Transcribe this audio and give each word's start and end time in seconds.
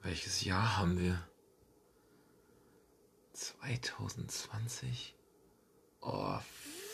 Welches 0.00 0.42
Jahr 0.44 0.78
haben 0.78 0.98
wir? 0.98 1.22
2020? 3.34 5.14
Oh, 6.00 6.38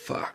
fuck. 0.04 0.34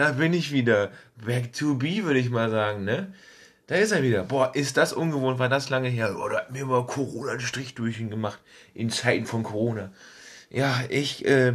Da 0.00 0.12
bin 0.12 0.32
ich 0.32 0.50
wieder, 0.50 0.92
back 1.26 1.52
to 1.52 1.74
be, 1.74 2.04
würde 2.04 2.20
ich 2.20 2.30
mal 2.30 2.48
sagen, 2.48 2.84
ne? 2.84 3.12
Da 3.66 3.74
ist 3.74 3.92
er 3.92 4.02
wieder. 4.02 4.24
Boah, 4.24 4.50
ist 4.54 4.78
das 4.78 4.94
ungewohnt, 4.94 5.38
war 5.38 5.50
das 5.50 5.68
lange 5.68 5.90
her. 5.90 6.18
Oder 6.18 6.38
hat 6.38 6.52
mir 6.52 6.64
mal 6.64 6.86
Corona 6.86 7.32
einen 7.32 7.40
Strich 7.42 7.74
durch 7.74 8.00
ihn 8.00 8.08
gemacht. 8.08 8.38
In 8.72 8.88
Zeiten 8.88 9.26
von 9.26 9.42
Corona. 9.42 9.92
Ja, 10.48 10.80
ich, 10.88 11.26
äh, 11.26 11.52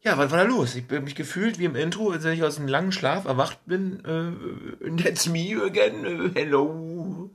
ja, 0.00 0.16
was 0.16 0.30
war 0.30 0.38
da 0.38 0.44
los? 0.44 0.74
Ich 0.74 0.86
bin 0.86 1.04
mich 1.04 1.14
gefühlt 1.14 1.58
wie 1.58 1.66
im 1.66 1.76
Intro, 1.76 2.08
als 2.08 2.24
ich 2.24 2.42
aus 2.42 2.56
einem 2.56 2.68
langen 2.68 2.92
Schlaf 2.92 3.26
erwacht 3.26 3.58
bin. 3.66 4.02
Äh, 4.06 5.02
that's 5.02 5.28
me 5.28 5.62
again. 5.62 6.32
Hello. 6.34 7.28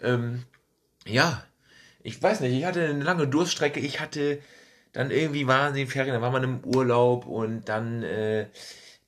Ähm, 0.00 0.44
ja, 1.04 1.42
ich 2.04 2.22
weiß 2.22 2.42
nicht, 2.42 2.56
ich 2.56 2.64
hatte 2.64 2.84
eine 2.84 3.02
lange 3.02 3.26
Durststrecke. 3.26 3.80
Ich 3.80 3.98
hatte 3.98 4.38
dann 4.92 5.10
irgendwie 5.10 5.48
waren 5.48 5.74
die 5.74 5.86
Ferien, 5.86 6.14
da 6.14 6.22
war 6.22 6.30
man 6.30 6.44
im 6.44 6.60
Urlaub 6.64 7.26
und 7.26 7.68
dann, 7.68 8.04
äh, 8.04 8.46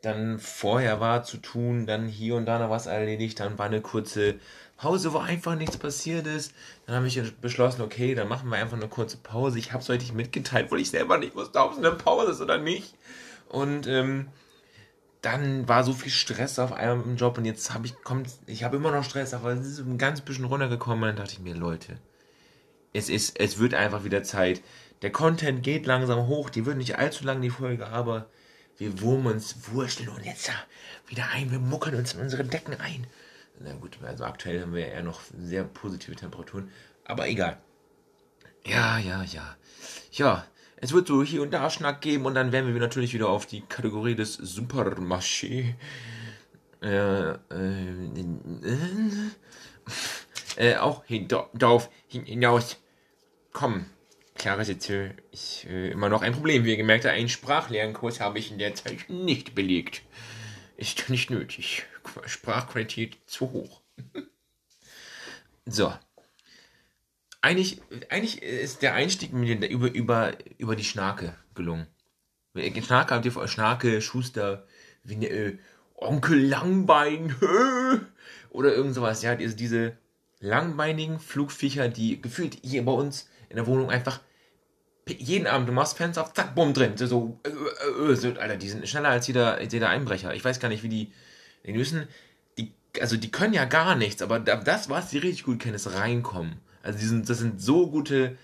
dann 0.03 0.39
vorher 0.39 1.01
war 1.01 1.23
zu 1.23 1.37
tun, 1.37 1.87
dann 1.87 2.07
hier 2.07 2.37
und 2.37 2.47
da 2.47 2.59
noch 2.59 2.71
was 2.71 2.87
erledigt, 2.87 3.41
dann 3.41 3.59
war 3.59 3.67
eine 3.67 3.81
kurze 3.83 4.37
Pause, 4.77 5.13
wo 5.13 5.19
einfach 5.19 5.57
nichts 5.57 5.77
passiert 5.77 6.27
ist. 6.27 6.55
Dann 6.87 6.97
habe 6.97 7.07
ich 7.07 7.21
beschlossen, 7.37 7.83
okay, 7.83 8.15
dann 8.15 8.29
machen 8.29 8.49
wir 8.49 8.57
einfach 8.57 8.79
eine 8.79 8.89
kurze 8.89 9.19
Pause. 9.19 9.59
Ich 9.59 9.73
habe 9.73 9.83
es 9.83 9.89
heute 9.91 10.03
nicht 10.03 10.15
mitgeteilt, 10.15 10.71
weil 10.71 10.81
ich 10.81 10.91
selber 10.91 11.19
nicht 11.19 11.35
wusste, 11.35 11.61
ob 11.61 11.73
es 11.73 11.79
eine 11.79 11.93
Pause 11.93 12.33
ist 12.33 12.41
oder 12.41 12.57
nicht. 12.57 12.95
Und 13.51 13.87
ähm, 13.87 14.29
dann 15.21 15.69
war 15.69 15.85
so 15.85 15.93
viel 15.93 16.11
Stress 16.11 16.59
auf 16.59 16.73
einmal 16.73 17.05
im 17.05 17.17
Job 17.17 17.37
und 17.37 17.45
jetzt 17.45 17.75
habe 17.75 17.87
ich, 17.87 17.95
kommt, 18.03 18.31
ich 18.47 18.65
habe 18.65 18.77
immer 18.77 18.91
noch 18.91 19.05
Stress, 19.05 19.35
aber 19.35 19.53
es 19.53 19.67
ist 19.67 19.81
ein 19.81 19.99
ganz 19.99 20.23
bisschen 20.23 20.47
runtergekommen 20.47 21.03
und 21.03 21.09
dann 21.09 21.17
dachte 21.17 21.35
ich 21.35 21.41
mir, 21.41 21.55
Leute, 21.55 21.99
es 22.95 23.11
ist, 23.11 23.39
es 23.39 23.59
wird 23.59 23.75
einfach 23.75 24.05
wieder 24.05 24.23
Zeit. 24.23 24.63
Der 25.03 25.13
Content 25.13 25.63
geht 25.63 25.85
langsam 25.85 26.27
hoch, 26.27 26.49
die 26.49 26.65
wird 26.65 26.79
nicht 26.79 26.99
allzu 26.99 27.25
lang, 27.25 27.43
die 27.43 27.51
Folge, 27.51 27.87
aber 27.87 28.27
wir 28.81 29.01
wurmen 29.03 29.35
uns, 29.35 29.55
wursteln 29.73 30.09
und 30.09 30.25
jetzt 30.25 30.51
wieder 31.07 31.29
ein, 31.31 31.51
wir 31.51 31.59
muckern 31.59 31.95
uns 31.95 32.15
in 32.15 32.21
unsere 32.21 32.45
Decken 32.45 32.81
ein. 32.81 33.07
Na 33.59 33.75
gut, 33.75 33.99
also 34.03 34.25
aktuell 34.25 34.63
haben 34.63 34.75
wir 34.75 34.87
eher 34.87 35.03
noch 35.03 35.21
sehr 35.39 35.65
positive 35.65 36.17
Temperaturen, 36.17 36.71
aber 37.05 37.29
egal. 37.29 37.59
Ja, 38.65 38.99
ja, 38.99 39.23
ja. 39.23 39.57
Ja, 40.13 40.47
es 40.77 40.93
wird 40.93 41.09
so 41.09 41.23
hier 41.23 41.43
und 41.43 41.51
da 41.51 41.69
Schnack 41.69 42.01
geben 42.01 42.25
und 42.25 42.35
dann 42.35 42.53
werden 42.53 42.73
wir 42.73 42.81
natürlich 42.81 43.13
wieder 43.13 43.29
auf 43.29 43.45
die 43.45 43.61
Kategorie 43.61 44.15
des 44.15 44.41
Supermarché 44.41 45.75
äh, 46.83 47.33
äh, 47.33 47.37
äh, 50.57 50.77
auch 50.77 51.05
hin, 51.05 51.29
darauf 51.53 51.91
hinaus 52.09 52.79
kommen. 53.53 53.91
Klar 54.41 54.59
ist 54.59 54.69
jetzt 54.69 54.89
äh, 54.89 55.11
ist, 55.33 55.67
äh, 55.67 55.91
immer 55.91 56.09
noch 56.09 56.23
ein 56.23 56.33
Problem. 56.33 56.65
Wie 56.65 56.71
ihr 56.71 56.79
gemerkt 56.79 57.05
habt, 57.05 57.15
einen 57.15 57.29
Sprachlernkurs 57.29 58.21
habe 58.21 58.39
ich 58.39 58.51
in 58.51 58.57
der 58.57 58.75
Zeit 58.75 59.11
nicht 59.11 59.55
belegt. 59.55 60.01
Ist 60.79 61.11
nicht 61.11 61.29
nötig. 61.29 61.85
Sprachqualität 62.25 63.19
zu 63.27 63.53
hoch. 63.53 63.83
so. 65.67 65.93
Eigentlich, 67.43 67.83
eigentlich 68.09 68.41
ist 68.41 68.81
der 68.81 68.95
Einstieg 68.95 69.35
mit 69.35 69.63
den, 69.63 69.63
über, 69.63 69.93
über, 69.93 70.33
über 70.57 70.75
die 70.75 70.85
Schnarke 70.85 71.37
gelungen. 71.55 71.87
Schnarke 72.57 73.15
habt 73.15 73.27
ihr 73.27 73.47
Schnarke, 73.47 74.01
Schuster, 74.01 74.67
wie, 75.05 75.27
äh, 75.27 75.59
Onkel 75.97 76.41
Langbein, 76.41 77.37
oder 78.49 78.75
irgend 78.75 78.95
sowas. 78.95 79.21
Ja, 79.21 79.35
diese, 79.37 79.55
diese 79.55 79.99
langbeinigen 80.39 81.19
Flugviecher, 81.19 81.91
die 81.91 82.23
gefühlt 82.23 82.57
hier 82.63 82.87
bei 82.87 82.93
uns 82.93 83.29
in 83.51 83.57
der 83.57 83.67
Wohnung 83.67 83.91
einfach 83.91 84.21
jeden 85.09 85.47
Abend, 85.47 85.69
du 85.69 85.73
machst 85.73 85.97
Fenster 85.97 86.23
auf, 86.23 86.35
zack, 86.35 86.55
bumm, 86.55 86.73
drin. 86.73 86.97
So, 86.97 87.39
äh, 87.45 87.49
äh, 88.13 88.15
so, 88.17 88.29
Alter, 88.29 88.57
die 88.57 88.69
sind 88.69 88.89
schneller 88.89 89.09
als 89.09 89.27
jeder, 89.27 89.61
jeder 89.63 89.89
Einbrecher. 89.89 90.35
Ich 90.35 90.45
weiß 90.45 90.61
gar 90.61 90.69
nicht, 90.69 90.83
wie 90.83 90.89
die, 90.89 91.13
die 91.67 91.73
müssen, 91.73 92.07
die, 92.59 92.73
also 93.01 93.17
die 93.17 93.31
können 93.31 93.55
ja 93.55 93.65
gar 93.65 93.97
nichts, 93.97 94.23
aber 94.23 94.39
das, 94.41 94.89
was 94.89 95.11
die 95.11 95.19
richtig 95.19 95.45
gut 95.45 95.61
kennen, 95.61 95.75
ist 95.75 95.93
reinkommen. 95.95 96.57
Also 96.83 96.99
die 96.99 97.07
sind, 97.07 97.29
das 97.29 97.39
sind 97.39 97.61
so 97.61 97.91
gute 97.91 98.37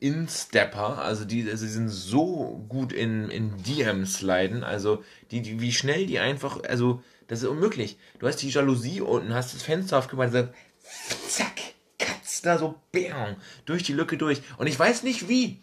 In-Stepper, 0.00 0.98
also 0.98 1.24
die, 1.24 1.48
also 1.48 1.64
die 1.64 1.72
sind 1.72 1.88
so 1.88 2.64
gut 2.68 2.92
in, 2.92 3.30
in 3.30 3.62
DMs 3.62 4.20
leiden, 4.20 4.64
also 4.64 5.02
die, 5.30 5.42
die, 5.42 5.60
wie 5.60 5.72
schnell 5.72 6.06
die 6.06 6.18
einfach, 6.18 6.62
also 6.64 7.02
das 7.28 7.42
ist 7.42 7.48
unmöglich. 7.48 7.96
Du 8.18 8.26
hast 8.26 8.36
die 8.36 8.50
Jalousie 8.50 9.00
unten, 9.00 9.32
hast 9.32 9.54
das 9.54 9.62
Fenster 9.62 9.98
aufgemacht, 9.98 10.34
und 10.34 10.50
zack, 11.28 11.60
katz, 11.98 12.42
da 12.42 12.58
so, 12.58 12.74
bam, 12.92 13.36
durch 13.64 13.84
die 13.84 13.92
Lücke 13.92 14.16
durch. 14.16 14.42
Und 14.58 14.66
ich 14.66 14.78
weiß 14.78 15.04
nicht 15.04 15.28
wie. 15.28 15.60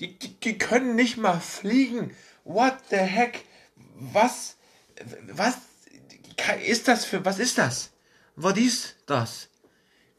Die, 0.00 0.18
die, 0.18 0.40
die 0.40 0.58
können 0.58 0.94
nicht 0.94 1.16
mal 1.16 1.40
fliegen. 1.40 2.14
What 2.44 2.76
the 2.90 2.96
heck? 2.96 3.44
Was, 3.94 4.56
was 5.32 5.56
ist 6.64 6.88
das 6.88 7.04
für, 7.04 7.24
was 7.24 7.38
ist 7.38 7.58
das? 7.58 7.92
Was 8.36 8.56
ist 8.56 8.96
das? 9.06 9.48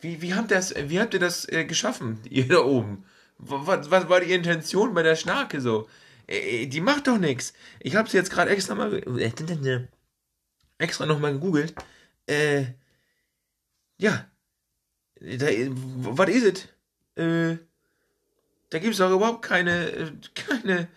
Wie, 0.02 0.22
wie 0.22 0.34
habt 0.34 0.52
ihr 0.52 0.58
das, 0.58 0.74
wie 0.76 1.00
habt 1.00 1.14
ihr 1.14 1.20
das 1.20 1.48
äh, 1.50 1.66
geschaffen, 1.66 2.20
ihr 2.30 2.48
da 2.48 2.60
oben? 2.60 3.06
Was, 3.38 3.90
was 3.90 4.10
war 4.10 4.20
die 4.20 4.34
Intention 4.34 4.94
bei 4.94 5.04
der 5.04 5.16
Schnarke 5.16 5.62
so? 5.62 5.88
Äh, 6.28 6.68
die 6.68 6.82
macht 6.82 7.08
doch 7.08 7.18
nichts. 7.18 7.54
Ich 7.80 7.96
habe 7.96 8.10
sie 8.10 8.18
jetzt 8.18 8.32
gerade 8.32 8.52
extra 8.52 8.76
mal, 8.76 8.94
äh, 8.94 9.32
extra 10.78 11.06
nochmal 11.06 11.34
gegoogelt. 11.34 11.74
Äh, 12.28 12.66
ja. 13.98 14.30
Da, 15.22 15.48
was 15.48 16.30
ist 16.30 16.68
es? 17.18 17.22
Äh, 17.22 17.69
da 18.70 18.80
gibt 18.80 18.94
es 18.94 19.00
doch 19.00 19.12
überhaupt 19.12 19.42
keine, 19.44 20.14
keine. 20.36 20.88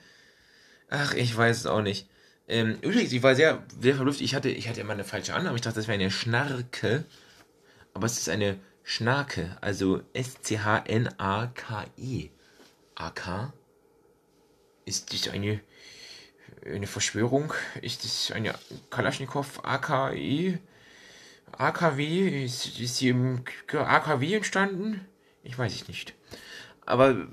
Ach, 0.89 1.15
ich 1.15 1.37
weiß 1.37 1.59
es 1.59 1.67
auch 1.67 1.83
nicht. 1.83 2.09
Ähm, 2.49 2.79
übrigens, 2.83 3.13
ich 3.13 3.23
war 3.23 3.35
sehr, 3.35 3.63
sehr 3.81 3.95
verblüfft. 3.95 4.21
Ich 4.21 4.35
hatte, 4.35 4.51
ich 4.51 4.69
hatte 4.69 4.81
immer 4.81 4.93
eine 4.93 5.05
falsche 5.05 5.35
Annahme. 5.35 5.57
Ich 5.57 5.63
dachte, 5.63 5.77
das 5.77 5.87
wäre 5.89 5.95
eine 5.95 6.11
Schnarke. 6.11 7.05
Aber 7.95 8.07
es 8.07 8.19
ist 8.19 8.29
eine 8.29 8.59
Schnarke. 8.83 9.57
Also 9.61 10.03
S-C-H-N-A-K-E. 10.13 10.71
AK? 12.95 13.53
Ist 14.85 15.13
das 15.13 15.29
eine, 15.29 15.61
eine 16.67 16.87
Verschwörung? 16.87 17.55
Ist 17.81 18.05
das 18.05 18.33
eine 18.33 18.55
Kalaschnikow 18.91 19.65
AKE? 19.65 20.59
AKW? 21.53 22.45
Ist, 22.45 22.79
ist 22.79 22.97
sie 22.97 23.09
im 23.11 23.45
AKW 23.73 24.35
entstanden? 24.35 25.07
Ich 25.43 25.57
weiß 25.59 25.75
es 25.75 25.89
nicht. 25.89 26.15
Aber 26.85 27.29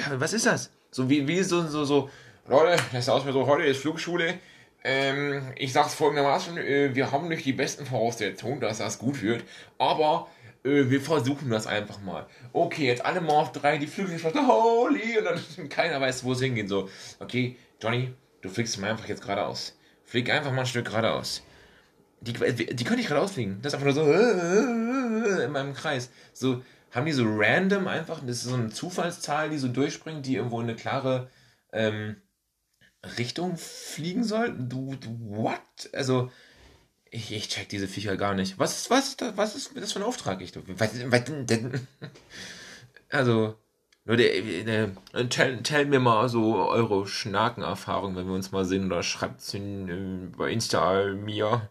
ja, 0.00 0.20
was 0.20 0.32
ist 0.32 0.46
das? 0.46 0.70
So 0.90 1.08
wie, 1.08 1.26
wie 1.28 1.42
so, 1.42 1.66
so, 1.66 1.84
so, 1.84 2.10
Leute, 2.48 2.82
das 2.92 3.04
ist 3.04 3.08
aus 3.08 3.24
mir 3.24 3.32
so, 3.32 3.46
heute 3.46 3.64
ist 3.64 3.80
Flugschule, 3.80 4.38
ähm, 4.82 5.52
ich 5.56 5.72
sag's 5.72 5.94
folgendermaßen, 5.94 6.56
äh, 6.56 6.94
wir 6.94 7.12
haben 7.12 7.28
nicht 7.28 7.44
die 7.44 7.52
besten 7.52 7.84
Voraussetzungen, 7.86 8.60
dass 8.60 8.78
das 8.78 8.98
gut 8.98 9.20
wird, 9.22 9.44
aber 9.78 10.28
äh, 10.64 10.88
wir 10.88 11.00
versuchen 11.00 11.50
das 11.50 11.66
einfach 11.66 12.00
mal. 12.00 12.26
Okay, 12.52 12.86
jetzt 12.86 13.04
alle 13.04 13.20
mal 13.20 13.34
auf 13.34 13.52
drei, 13.52 13.78
die 13.78 13.86
Flügel 13.86 14.18
schlossen, 14.18 14.46
holy, 14.46 15.18
und 15.18 15.24
dann 15.24 15.68
keiner 15.68 16.00
weiß, 16.00 16.24
wo 16.24 16.32
es 16.32 16.40
hingeht. 16.40 16.68
So, 16.68 16.88
okay, 17.18 17.56
Johnny, 17.80 18.14
du 18.40 18.48
fliegst 18.48 18.78
mal 18.78 18.90
einfach 18.90 19.08
jetzt 19.08 19.22
geradeaus. 19.22 19.76
Flieg 20.04 20.30
einfach 20.30 20.50
mal 20.50 20.60
ein 20.60 20.66
Stück 20.66 20.86
geradeaus. 20.86 21.42
Die, 22.22 22.32
die 22.32 22.84
können 22.84 22.96
nicht 22.96 23.08
geradeaus 23.08 23.32
fliegen. 23.32 23.60
Das 23.62 23.72
ist 23.72 23.80
einfach 23.80 23.94
nur 23.94 24.04
so 24.04 25.42
in 25.42 25.52
meinem 25.52 25.72
Kreis. 25.72 26.10
So, 26.34 26.62
haben 26.90 27.06
die 27.06 27.12
so 27.12 27.24
random 27.26 27.86
einfach, 27.86 28.20
das 28.20 28.38
ist 28.38 28.44
so 28.44 28.54
eine 28.54 28.70
Zufallszahl, 28.70 29.50
die 29.50 29.58
so 29.58 29.68
durchspringt, 29.68 30.26
die 30.26 30.36
irgendwo 30.36 30.60
in 30.60 30.68
eine 30.68 30.76
klare 30.76 31.30
ähm, 31.72 32.16
Richtung 33.18 33.56
fliegen 33.56 34.24
soll? 34.24 34.54
Du, 34.56 34.96
du, 34.96 35.16
what? 35.20 35.60
Also, 35.92 36.30
ich, 37.10 37.32
ich 37.32 37.48
check 37.48 37.68
diese 37.68 37.88
Viecher 37.88 38.16
gar 38.16 38.34
nicht. 38.34 38.58
Was 38.58 38.76
ist, 38.76 38.90
was 38.90 39.08
ist 39.08 39.20
das, 39.20 39.36
was 39.36 39.56
ist 39.56 39.76
das 39.76 39.92
für 39.92 40.00
ein 40.00 40.04
Auftrag? 40.04 40.40
Ich, 40.40 40.52
was, 40.54 40.90
was, 41.10 41.22
also, 43.10 43.56
Leute, 44.04 44.24
äh, 44.24 44.88
tell, 45.28 45.62
tell 45.62 45.86
mir 45.86 46.00
mal 46.00 46.28
so 46.28 46.56
eure 46.56 47.06
Schnakenerfahrung, 47.06 48.16
wenn 48.16 48.26
wir 48.26 48.34
uns 48.34 48.52
mal 48.52 48.64
sehen, 48.64 48.86
oder 48.86 49.02
schreibt 49.02 49.40
es 49.40 49.56
bei 50.36 50.50
Insta 50.50 51.04
mir. 51.14 51.68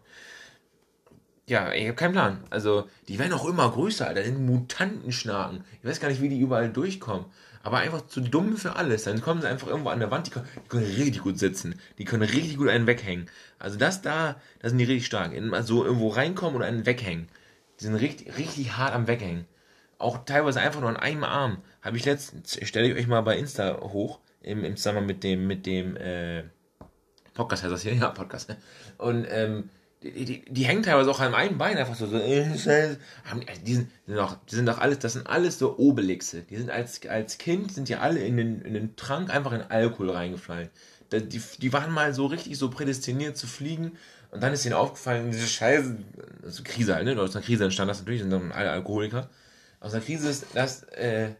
Ja, 1.50 1.72
ich 1.72 1.84
habe 1.86 1.96
keinen 1.96 2.12
Plan. 2.12 2.44
Also, 2.50 2.88
die 3.08 3.18
werden 3.18 3.32
auch 3.32 3.44
immer 3.44 3.68
größer, 3.68 4.06
Alter. 4.06 4.22
Den 4.22 4.46
Mutantenschnaken. 4.46 5.64
Ich 5.82 5.88
weiß 5.88 5.98
gar 5.98 6.08
nicht, 6.08 6.22
wie 6.22 6.28
die 6.28 6.38
überall 6.38 6.70
durchkommen 6.70 7.26
aber 7.62 7.78
einfach 7.78 8.06
zu 8.06 8.20
dumm 8.20 8.56
für 8.56 8.76
alles. 8.76 9.04
Dann 9.04 9.20
kommen 9.20 9.42
sie 9.42 9.48
einfach 9.48 9.68
irgendwo 9.68 9.90
an 9.90 10.00
der 10.00 10.10
Wand, 10.10 10.26
die 10.26 10.30
können, 10.30 10.48
die 10.56 10.68
können 10.68 10.86
richtig 10.86 11.22
gut 11.22 11.38
sitzen, 11.38 11.78
die 11.98 12.04
können 12.04 12.22
richtig 12.22 12.56
gut 12.56 12.68
einen 12.68 12.86
weghängen. 12.86 13.28
Also 13.58 13.78
das 13.78 14.00
da, 14.02 14.40
da 14.60 14.68
sind 14.68 14.78
die 14.78 14.84
richtig 14.84 15.06
stark. 15.06 15.32
In, 15.32 15.52
also 15.52 15.84
irgendwo 15.84 16.08
reinkommen 16.08 16.56
und 16.56 16.62
einen 16.62 16.86
weghängen. 16.86 17.28
Die 17.78 17.84
sind 17.84 17.94
richtig, 17.94 18.36
richtig 18.38 18.76
hart 18.76 18.94
am 18.94 19.06
Weghängen. 19.06 19.46
Auch 19.98 20.24
teilweise 20.24 20.60
einfach 20.60 20.80
nur 20.80 20.88
an 20.88 20.96
einem 20.96 21.24
Arm. 21.24 21.58
Habe 21.82 21.96
ich 21.96 22.04
letztens, 22.04 22.58
stelle 22.62 22.88
ich 22.88 22.96
euch 22.96 23.06
mal 23.06 23.20
bei 23.22 23.36
Insta 23.36 23.78
hoch, 23.80 24.20
im, 24.42 24.64
im 24.64 24.76
Zusammenhang 24.76 25.06
mit 25.06 25.22
dem, 25.22 25.46
mit 25.46 25.66
dem, 25.66 25.96
äh, 25.96 26.44
Podcast 27.34 27.62
heißt 27.62 27.72
das 27.72 27.82
hier, 27.82 27.94
ja, 27.94 28.08
Podcast, 28.08 28.48
ne? 28.48 28.56
Und, 28.98 29.26
ähm, 29.30 29.70
die, 30.02 30.24
die, 30.24 30.44
die 30.48 30.64
hängen 30.64 30.82
teilweise 30.82 31.10
auch 31.10 31.20
an 31.20 31.34
einem 31.34 31.58
Bein 31.58 31.76
einfach 31.76 31.94
so. 31.94 32.06
so 32.06 32.16
äh, 32.16 32.44
die, 33.64 33.74
sind, 33.74 33.90
doch, 34.06 34.36
die 34.50 34.54
sind 34.54 34.66
doch 34.66 34.78
alles, 34.78 34.98
das 34.98 35.12
sind 35.12 35.26
alles 35.26 35.58
so 35.58 35.78
Obelixe. 35.78 36.42
Die 36.42 36.56
sind 36.56 36.70
als, 36.70 37.06
als 37.06 37.38
Kind, 37.38 37.72
sind 37.72 37.88
ja 37.88 38.00
alle 38.00 38.20
in 38.20 38.36
den, 38.36 38.62
in 38.62 38.74
den 38.74 38.96
Trank 38.96 39.30
einfach 39.30 39.52
in 39.52 39.62
Alkohol 39.62 40.10
reingefallen. 40.10 40.70
Die, 41.12 41.42
die 41.58 41.72
waren 41.72 41.92
mal 41.92 42.14
so 42.14 42.26
richtig 42.26 42.56
so 42.56 42.70
prädestiniert 42.70 43.36
zu 43.36 43.46
fliegen 43.46 43.98
und 44.30 44.42
dann 44.42 44.52
ist 44.52 44.64
ihnen 44.64 44.74
aufgefallen, 44.74 45.32
diese 45.32 45.46
Scheiße, 45.46 45.96
also 46.44 46.62
Krise 46.62 46.94
halt, 46.94 47.04
ne? 47.04 47.20
Aus 47.20 47.34
einer 47.34 47.44
Krise 47.44 47.64
entstand 47.64 47.90
das 47.90 47.98
natürlich, 47.98 48.20
sind 48.20 48.30
dann 48.30 48.52
alle 48.52 48.70
Alkoholiker. 48.70 49.28
Aus 49.80 49.92
einer 49.92 50.04
Krise 50.04 50.28
ist 50.28 50.46
das, 50.54 50.84
äh, 50.84 51.30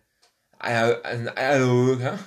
ein 0.59 1.29
Alkoholiker 1.29 2.19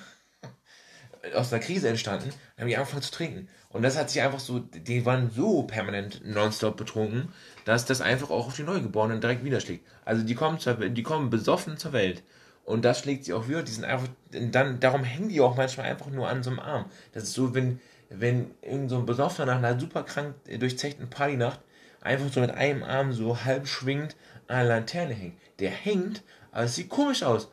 aus 1.35 1.53
einer 1.53 1.61
Krise 1.61 1.89
entstanden, 1.89 2.31
haben 2.57 2.67
die 2.67 2.77
angefangen 2.77 3.03
zu 3.03 3.11
trinken. 3.11 3.49
Und 3.73 3.81
das 3.81 3.97
hat 3.97 4.11
sich 4.11 4.21
einfach 4.21 4.39
so, 4.39 4.59
die 4.59 5.05
waren 5.05 5.31
so 5.31 5.63
permanent 5.63 6.21
nonstop 6.23 6.77
betrunken, 6.77 7.29
dass 7.65 7.85
das 7.85 8.01
einfach 8.01 8.29
auch 8.29 8.47
auf 8.47 8.55
die 8.55 8.63
Neugeborenen 8.63 9.19
direkt 9.19 9.43
widerschlägt. 9.43 9.85
Also 10.05 10.23
die 10.23 10.35
kommen, 10.35 10.59
zur, 10.59 10.75
die 10.75 11.03
kommen 11.03 11.31
besoffen 11.31 11.77
zur 11.77 11.91
Welt. 11.91 12.21
Und 12.65 12.85
das 12.85 12.99
schlägt 12.99 13.25
sie 13.25 13.33
auch 13.33 13.47
wieder. 13.47 13.63
Die 13.63 13.71
sind 13.71 13.83
einfach, 13.83 14.07
dann, 14.31 14.79
darum 14.79 15.03
hängen 15.03 15.29
die 15.29 15.41
auch 15.41 15.57
manchmal 15.57 15.87
einfach 15.87 16.07
nur 16.07 16.29
an 16.29 16.43
so 16.43 16.51
einem 16.51 16.59
Arm. 16.59 16.85
Das 17.13 17.23
ist 17.23 17.33
so, 17.33 17.55
wenn, 17.55 17.81
wenn 18.09 18.51
irgend 18.61 18.91
so 18.91 18.97
ein 18.99 19.07
Besoffener 19.07 19.47
nach 19.47 19.57
einer 19.57 19.79
super 19.79 20.03
krank 20.03 20.35
durchzechten 20.45 21.09
Partynacht 21.09 21.59
einfach 22.01 22.31
so 22.31 22.41
mit 22.41 22.51
einem 22.51 22.83
Arm 22.83 23.11
so 23.11 23.43
halb 23.43 23.67
schwingend 23.67 24.15
an 24.47 24.57
der 24.57 24.65
Laterne 24.65 25.13
hängt. 25.13 25.37
Der 25.59 25.71
hängt, 25.71 26.21
aber 26.51 26.65
es 26.65 26.75
sieht 26.75 26.89
komisch 26.89 27.23
aus. 27.23 27.49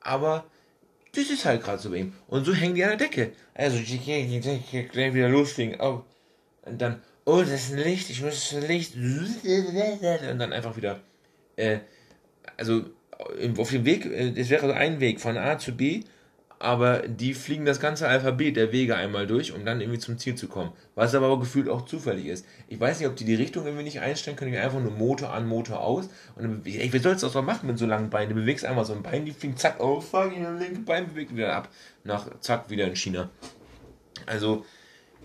Aber 0.00 0.44
das 1.16 1.30
ist 1.30 1.44
halt 1.44 1.62
gerade 1.62 1.78
so 1.78 1.90
bei 1.90 1.96
ihm. 1.96 2.12
Und 2.28 2.44
so 2.44 2.54
hängen 2.54 2.74
die 2.74 2.84
an 2.84 2.90
der 2.90 3.08
Decke. 3.08 3.32
Also, 3.54 3.78
gehe 3.78 4.84
gleich 4.84 5.14
wieder 5.14 5.28
losfliegen. 5.28 5.80
Oh. 5.80 6.04
Und 6.62 6.80
dann, 6.80 7.02
oh, 7.24 7.40
das 7.40 7.50
ist 7.50 7.72
ein 7.72 7.78
Licht, 7.78 8.10
ich 8.10 8.22
muss 8.22 8.50
das 8.50 8.68
Licht. 8.68 8.94
Und 8.96 10.38
dann 10.38 10.52
einfach 10.52 10.76
wieder. 10.76 11.00
Äh, 11.56 11.78
also, 12.56 12.84
auf 13.58 13.70
dem 13.70 13.84
Weg, 13.84 14.06
es 14.06 14.50
wäre 14.50 14.66
so 14.66 14.72
ein 14.72 15.00
Weg 15.00 15.20
von 15.20 15.36
A 15.36 15.58
zu 15.58 15.72
B 15.72 16.02
aber 16.64 17.06
die 17.06 17.34
fliegen 17.34 17.64
das 17.64 17.78
ganze 17.78 18.08
Alphabet 18.08 18.56
der 18.56 18.72
Wege 18.72 18.96
einmal 18.96 19.26
durch, 19.26 19.52
um 19.52 19.64
dann 19.64 19.80
irgendwie 19.80 19.98
zum 19.98 20.18
Ziel 20.18 20.34
zu 20.34 20.48
kommen. 20.48 20.72
Was 20.94 21.14
aber 21.14 21.38
gefühlt 21.38 21.68
auch 21.68 21.84
zufällig 21.84 22.26
ist. 22.26 22.46
Ich 22.68 22.80
weiß 22.80 22.98
nicht, 22.98 23.08
ob 23.08 23.16
die 23.16 23.24
die 23.24 23.34
Richtung 23.34 23.66
irgendwie 23.66 23.84
nicht 23.84 24.00
einstellen 24.00 24.36
können, 24.36 24.52
die 24.52 24.58
einfach 24.58 24.80
nur 24.80 24.92
Motor 24.92 25.32
an, 25.32 25.46
Motor 25.46 25.80
aus. 25.80 26.08
Und 26.36 26.42
dann, 26.42 26.62
ey, 26.64 26.92
wie 26.92 26.98
sollst 26.98 27.22
du 27.22 27.26
das 27.26 27.36
auch 27.36 27.44
machen 27.44 27.66
mit 27.66 27.78
so 27.78 27.86
langen 27.86 28.10
Beinen? 28.10 28.30
Du 28.30 28.34
bewegst 28.34 28.64
einmal 28.64 28.84
so 28.84 28.94
ein 28.94 29.02
Bein, 29.02 29.26
die 29.26 29.32
fliegen 29.32 29.56
zack, 29.56 29.78
oh 29.78 30.00
fuck, 30.00 30.32
das 30.34 30.60
linke 30.60 30.80
Bein 30.80 31.08
bewegt 31.08 31.36
wieder 31.36 31.54
ab. 31.54 31.68
Nach 32.02 32.28
zack, 32.40 32.70
wieder 32.70 32.86
in 32.86 32.96
China. 32.96 33.28
Also, 34.26 34.64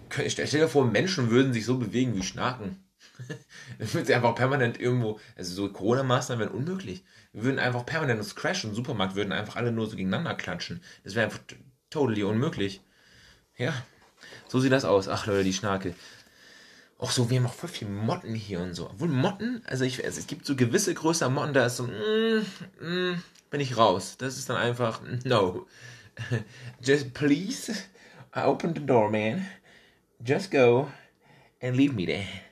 stell 0.09 0.45
dir 0.45 0.68
vor, 0.68 0.85
Menschen 0.85 1.30
würden 1.30 1.53
sich 1.53 1.65
so 1.65 1.77
bewegen 1.77 2.15
wie 2.15 2.24
Schnaken. 2.24 2.83
Dann 3.80 3.94
würden 3.94 4.06
sie 4.06 4.13
einfach 4.13 4.36
permanent 4.36 4.80
irgendwo, 4.80 5.19
also 5.36 5.54
so 5.54 5.71
Corona-Maßnahmen 5.71 6.48
wären 6.48 6.56
unmöglich. 6.56 7.04
Wir 7.33 7.44
würden 7.44 7.60
einfach 7.60 7.86
permanent 7.86 8.19
uns 8.19 8.36
crashen. 8.36 8.71
Im 8.71 8.75
Supermarkt 8.75 9.16
würden 9.16 9.31
einfach 9.31 9.56
alle 9.56 9.71
nur 9.71 9.88
so 9.88 9.95
gegeneinander 9.95 10.36
klatschen. 10.36 10.81
Das 11.04 11.16
wäre 11.16 11.25
einfach 11.25 11.39
totally 11.89 12.24
unmöglich. 12.24 12.81
Ja, 13.57 13.74
so 14.48 14.60
sieht 14.60 14.71
das 14.71 14.86
aus. 14.86 15.07
Ach 15.07 15.25
Leute, 15.25 15.44
die 15.44 15.54
Schnake. 15.54 15.94
Auch 16.98 17.12
so, 17.12 17.30
wir 17.30 17.39
haben 17.39 17.45
auch 17.45 17.54
voll 17.54 17.69
viel 17.69 17.88
Motten 17.88 18.36
hier 18.36 18.60
und 18.60 18.74
so. 18.74 18.89
Obwohl 18.89 19.07
Motten, 19.07 19.62
also, 19.66 19.86
ich, 19.86 20.04
also 20.04 20.19
es 20.19 20.27
gibt 20.27 20.45
so 20.45 20.56
gewisse 20.56 20.94
größere 20.94 21.31
Motten, 21.31 21.54
da 21.54 21.66
ist 21.66 21.77
so, 21.77 21.83
mm, 21.83 22.45
mm, 22.81 23.24
bin 23.50 23.62
ich 23.62 23.77
raus. 23.77 24.18
Das 24.18 24.38
ist 24.38 24.50
dann 24.50 24.57
einfach, 24.57 25.01
no. 25.24 25.68
Just 26.81 27.13
please 27.13 27.74
open 28.33 28.74
the 28.75 28.86
door, 28.86 29.10
man. 29.10 29.45
Just 30.25 30.51
go 30.51 30.92
and 31.62 31.77
leave 31.77 31.94
me 31.94 32.06
there. 32.06 32.49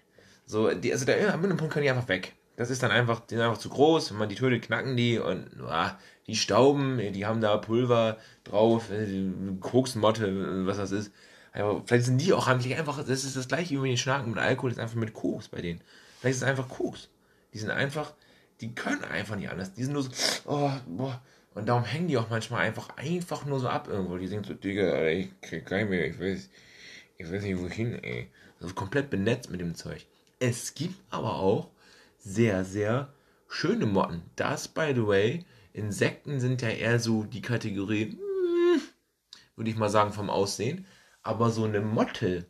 So, 0.48 0.74
die, 0.74 0.92
also 0.92 1.06
da 1.06 1.14
am 1.34 1.42
Punkt 1.58 1.74
können 1.74 1.84
die 1.84 1.90
einfach 1.92 2.08
weg. 2.08 2.34
Das 2.56 2.72
ist 2.72 2.82
dann 2.82 2.90
einfach, 2.90 3.20
die 3.20 3.36
sind 3.36 3.44
einfach 3.44 3.60
zu 3.60 3.70
groß, 3.70 4.12
wenn 4.12 4.18
man 4.18 4.30
die 4.30 4.36
tötet, 4.36 4.64
knacken 4.64 4.98
die 4.98 5.20
und 5.20 5.48
ah, 5.68 6.00
die 6.26 6.36
stauben, 6.36 6.98
die 7.14 7.26
haben 7.26 7.42
da 7.42 7.58
Pulver 7.58 8.18
drauf, 8.44 8.90
äh, 8.90 9.30
Koksmotte, 9.60 10.66
was 10.66 10.78
das 10.78 10.92
ist. 10.92 11.12
Aber 11.54 11.84
vielleicht 11.86 12.06
sind 12.06 12.20
die 12.20 12.34
auch 12.34 12.48
eigentlich 12.48 12.76
einfach, 12.76 12.98
das 12.98 13.24
ist 13.24 13.36
das 13.36 13.48
gleiche 13.48 13.76
wie 13.76 13.80
mit 13.80 13.92
den 13.92 13.98
Schnaken 13.98 14.32
mit 14.32 14.40
Alkohol, 14.40 14.72
das 14.72 14.78
ist 14.78 14.84
einfach 14.84 14.96
mit 14.96 15.14
Koks 15.14 15.50
bei 15.50 15.62
denen. 15.62 15.82
Vielleicht 16.20 16.38
ist 16.38 16.42
es 16.44 16.48
einfach 16.48 16.70
Koks. 16.70 17.10
Die 17.54 17.60
sind 17.60 17.70
einfach, 17.70 18.14
die 18.62 18.74
können 18.74 19.04
einfach 19.04 19.36
nicht 19.36 19.50
anders. 19.50 19.74
Die 19.74 19.84
sind 19.84 19.94
nur 19.94 20.04
so, 20.04 20.12
oh, 20.46 20.72
boah. 20.88 21.22
Und 21.54 21.68
darum 21.68 21.84
hängen 21.84 22.08
die 22.08 22.18
auch 22.18 22.30
manchmal 22.30 22.62
einfach, 22.62 22.96
einfach 22.98 23.46
nur 23.46 23.60
so 23.60 23.68
ab 23.68 23.88
irgendwo. 23.88 24.18
Die 24.18 24.28
sind 24.28 24.46
so, 24.46 24.54
Digga, 24.54 25.08
ich 25.08 25.30
krieg 25.42 25.66
keinen 25.66 25.90
mehr, 25.90 26.08
ich 26.08 26.20
weiß, 26.20 26.50
ich 27.18 27.32
weiß 27.32 27.44
nicht 27.44 27.60
wohin, 27.60 28.02
ey. 28.04 28.30
Also 28.62 28.74
komplett 28.74 29.10
benetzt 29.10 29.50
mit 29.50 29.62
dem 29.62 29.76
Zeug. 29.76 30.06
Es 30.40 30.76
gibt 30.76 30.96
aber 31.10 31.36
auch 31.36 31.72
sehr, 32.18 32.64
sehr 32.64 33.14
schöne 33.48 33.86
Motten. 33.86 34.24
Das, 34.36 34.68
by 34.68 34.92
the 34.94 35.08
way, 35.08 35.46
Insekten 35.74 36.40
sind 36.40 36.62
ja 36.62 36.70
eher 36.70 37.00
so 37.00 37.24
die 37.24 37.42
Kategorie, 37.42 38.12
hm, 38.12 38.82
würde 39.56 39.72
ich 39.72 39.78
mal 39.78 39.90
sagen, 39.90 40.14
vom 40.14 40.30
Aussehen. 40.30 40.86
Aber 41.24 41.50
so 41.50 41.64
eine 41.64 41.82
Motte, 41.82 42.46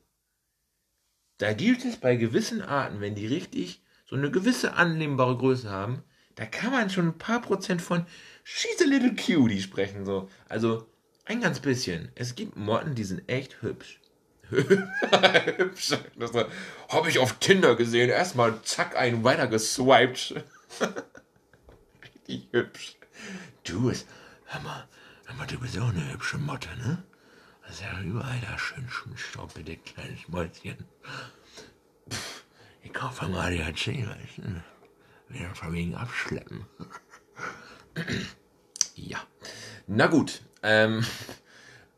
da 1.38 1.54
gilt 1.54 1.86
es 1.86 1.98
bei 1.98 2.16
gewissen 2.16 2.62
Arten, 2.62 3.00
wenn 3.00 3.16
die 3.16 3.28
richtig 3.28 3.84
so 4.06 4.16
eine 4.16 4.32
gewisse 4.32 4.74
annehmbare 4.74 5.38
Größe 5.38 5.70
haben, 5.70 6.04
da 6.36 6.46
kann 6.46 6.72
man 6.72 6.90
schon 6.90 7.08
ein 7.08 7.18
paar 7.18 7.42
Prozent 7.42 7.82
von 7.82 8.06
She's 8.44 8.82
a 8.82 8.86
little 8.86 9.16
cutie 9.16 9.62
sprechen. 9.62 10.06
So. 10.06 10.30
Also 10.48 10.88
ein 11.26 11.42
ganz 11.42 11.60
bisschen. 11.60 12.12
Es 12.16 12.36
gibt 12.36 12.56
Motten, 12.56 12.96
die 12.96 13.04
sind 13.04 13.28
echt 13.28 13.62
hübsch. 13.62 14.00
Hübsch. 15.58 15.98
Das 16.16 16.32
habe 16.90 17.10
ich 17.10 17.20
auf 17.20 17.40
Tinder 17.40 17.76
gesehen. 17.76 18.10
Erstmal 18.10 18.62
zack, 18.64 18.96
einen 18.96 19.24
weiter 19.24 19.48
geswiped. 19.48 20.44
Richtig 22.04 22.48
hübsch. 22.52 22.96
Du, 23.64 23.92
hör 24.46 24.62
mal, 24.62 24.88
hör 25.26 25.36
mal, 25.36 25.48
du 25.48 25.60
bist 25.60 25.78
auch 25.78 25.90
eine 25.90 26.14
hübsche 26.14 26.38
Motte, 26.38 26.70
ne? 26.78 27.04
Das 27.64 27.76
ist 27.76 27.82
ja 27.82 28.00
überall 28.02 28.40
da 28.50 28.58
schön 28.58 28.88
Schmutzstaub, 28.90 29.54
bitte, 29.54 29.76
kleines 29.76 30.28
Mäuschen. 30.30 30.86
Pff, 32.10 32.44
ich 32.82 32.94
kaufe 32.94 33.28
mal 33.28 33.48
ADHC, 33.48 34.08
weißt 34.08 34.38
du? 34.38 34.64
Wieder 35.28 35.54
von 35.54 35.74
wegen 35.74 35.96
abschleppen. 35.96 36.66
ja. 38.96 39.20
Na 39.88 40.08
gut, 40.08 40.42
ähm, 40.64 41.06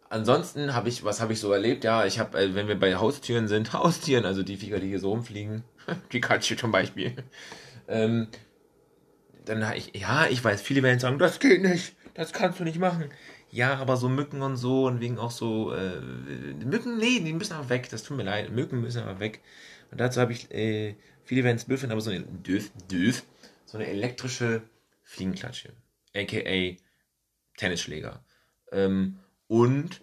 ansonsten 0.09 0.73
habe 0.73 0.89
ich, 0.89 1.03
was 1.03 1.21
habe 1.21 1.33
ich 1.33 1.39
so 1.39 1.51
erlebt? 1.51 1.83
Ja, 1.83 2.05
ich 2.05 2.19
habe, 2.19 2.37
äh, 2.37 2.55
wenn 2.55 2.67
wir 2.67 2.79
bei 2.79 2.95
Haustieren 2.95 3.47
sind, 3.47 3.73
Haustieren, 3.73 4.25
also 4.25 4.43
die 4.43 4.57
Viecher, 4.57 4.79
die 4.79 4.87
hier 4.87 4.99
so 4.99 5.09
rumfliegen, 5.11 5.63
Katze 6.21 6.57
zum 6.57 6.71
Beispiel, 6.71 7.15
ähm, 7.87 8.27
dann 9.45 9.65
habe 9.65 9.77
ich, 9.77 9.95
ja, 9.95 10.27
ich 10.27 10.43
weiß, 10.43 10.61
viele 10.61 10.83
werden 10.83 10.99
sagen, 10.99 11.17
das 11.17 11.39
geht 11.39 11.63
nicht, 11.63 11.95
das 12.13 12.33
kannst 12.33 12.59
du 12.59 12.63
nicht 12.63 12.79
machen. 12.79 13.09
ja, 13.51 13.75
aber 13.77 13.97
so 13.97 14.09
Mücken 14.09 14.41
und 14.41 14.57
so 14.57 14.85
und 14.85 14.99
wegen 14.99 15.17
auch 15.17 15.31
so, 15.31 15.73
äh, 15.73 15.99
Mücken, 16.65 16.97
nee, 16.97 17.19
die 17.19 17.33
müssen 17.33 17.53
aber 17.53 17.69
weg, 17.69 17.89
das 17.89 18.03
tut 18.03 18.17
mir 18.17 18.23
leid, 18.23 18.51
Mücken 18.51 18.81
müssen 18.81 19.01
aber 19.01 19.19
weg. 19.19 19.41
Und 19.91 19.99
dazu 19.99 20.21
habe 20.21 20.33
ich, 20.33 20.51
äh, 20.51 20.95
viele 21.23 21.43
werden 21.43 21.57
es 21.57 21.65
blöd 21.65 21.79
finden, 21.79 21.93
aber 21.93 22.01
so 22.01 22.11
eine, 22.11 22.21
döf, 22.21 22.71
döf, 22.91 23.23
so 23.65 23.77
eine 23.77 23.87
elektrische 23.87 24.61
Fliegenklatsche, 25.01 25.73
aka 26.15 26.77
Tennisschläger. 27.57 28.23
Ähm, 28.71 29.19
und 29.49 30.01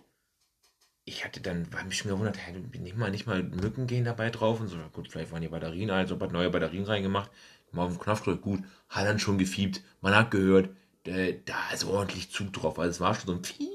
ich 1.04 1.24
hatte 1.24 1.40
dann, 1.40 1.72
war 1.72 1.84
mich 1.84 1.98
schon 1.98 2.10
gewundert, 2.10 2.36
hey, 2.36 2.52
nicht 2.80 2.96
mal, 2.96 3.12
nicht 3.12 3.28
mal 3.28 3.42
Mücken 3.42 3.86
gehen 3.86 4.04
dabei 4.04 4.28
drauf 4.30 4.60
und 4.60 4.66
so, 4.66 4.76
gut, 4.92 5.08
vielleicht 5.08 5.30
waren 5.30 5.40
die 5.40 5.48
Batterien, 5.48 5.90
also 5.90 6.18
hat 6.18 6.32
neue 6.32 6.50
Batterien 6.50 6.84
reingemacht, 6.84 7.30
mal 7.70 7.84
auf 7.84 7.92
den 7.92 8.00
Knopf 8.00 8.24
gedrückt, 8.24 8.42
gut, 8.42 8.64
hat 8.88 9.06
dann 9.06 9.20
schon 9.20 9.38
gefiebt, 9.38 9.82
man 10.00 10.16
hat 10.16 10.32
gehört, 10.32 10.70
da 11.04 11.70
ist 11.72 11.84
ordentlich 11.84 12.32
Zug 12.32 12.52
drauf, 12.52 12.80
also 12.80 12.90
es 12.90 13.00
war 13.00 13.14
schon 13.14 13.26
so 13.26 13.32
ein 13.34 13.42
Piep, 13.42 13.70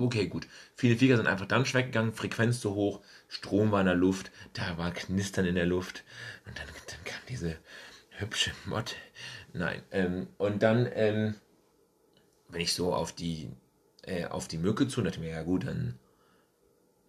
okay, 0.00 0.28
gut. 0.28 0.48
Viele 0.74 0.96
Flieger 0.96 1.18
sind 1.18 1.26
einfach 1.26 1.46
dann 1.46 1.66
weggegangen, 1.66 2.14
Frequenz 2.14 2.60
zu 2.60 2.74
hoch, 2.74 3.02
Strom 3.28 3.72
war 3.72 3.80
in 3.80 3.86
der 3.86 3.94
Luft, 3.94 4.32
da 4.54 4.78
war 4.78 4.92
Knistern 4.92 5.44
in 5.44 5.56
der 5.56 5.66
Luft 5.66 6.04
und 6.46 6.58
dann, 6.58 6.66
dann 6.86 7.04
kam 7.04 7.20
diese 7.28 7.58
hübsche 8.12 8.52
Mod, 8.64 8.96
nein, 9.52 9.82
ähm, 9.90 10.28
und 10.38 10.62
dann, 10.62 10.88
ähm, 10.94 11.34
wenn 12.48 12.62
ich 12.62 12.72
so 12.72 12.94
auf 12.94 13.12
die, 13.12 13.50
äh, 14.02 14.26
auf 14.26 14.48
die 14.48 14.58
Mücke 14.58 14.88
zu, 14.88 15.02
dachte 15.02 15.16
ich 15.16 15.22
mir, 15.22 15.30
ja 15.30 15.42
gut, 15.42 15.66
dann 15.66 15.98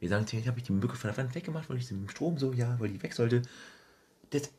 wir 0.02 0.10
sagen, 0.10 0.26
ich 0.32 0.48
habe 0.48 0.58
ich 0.58 0.66
die 0.66 0.72
Mücke 0.72 0.96
von 0.96 1.10
der 1.12 1.18
Wand 1.18 1.36
weggemacht, 1.36 1.70
weil 1.70 1.78
ich 1.78 1.86
sie 1.86 1.94
mit 1.94 2.10
dem 2.10 2.10
Strom 2.10 2.40
so, 2.40 2.54
ja, 2.54 2.76
weil 2.80 2.90
die 2.90 3.04
weg 3.04 3.14
sollte. 3.14 3.44
Das, 4.32 4.50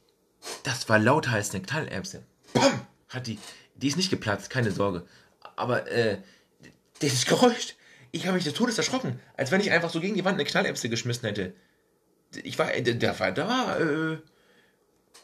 das 0.62 0.88
war 0.88 1.00
lauter 1.00 1.32
als 1.32 1.50
eine 1.50 1.64
Knallerbse. 1.64 2.22
Bam! 2.54 2.86
Hat 3.08 3.26
die, 3.26 3.40
die 3.74 3.88
ist 3.88 3.96
nicht 3.96 4.10
geplatzt, 4.10 4.50
keine 4.50 4.70
Sorge. 4.70 5.04
Aber, 5.56 5.90
äh, 5.90 6.18
das 7.00 7.26
Geräusch, 7.26 7.74
ich 8.12 8.26
habe 8.26 8.36
mich 8.36 8.44
des 8.44 8.54
Todes 8.54 8.78
erschrocken, 8.78 9.18
als 9.36 9.50
wenn 9.50 9.60
ich 9.60 9.72
einfach 9.72 9.90
so 9.90 10.00
gegen 10.00 10.14
die 10.14 10.24
Wand 10.24 10.34
eine 10.36 10.44
Knallerbse 10.44 10.88
geschmissen 10.88 11.26
hätte. 11.26 11.54
Ich 12.44 12.56
war, 12.60 12.72
äh, 12.72 12.82
da 12.82 13.18
war, 13.18 13.32
da 13.32 13.48
war, 13.48 13.80
äh, 13.80 14.18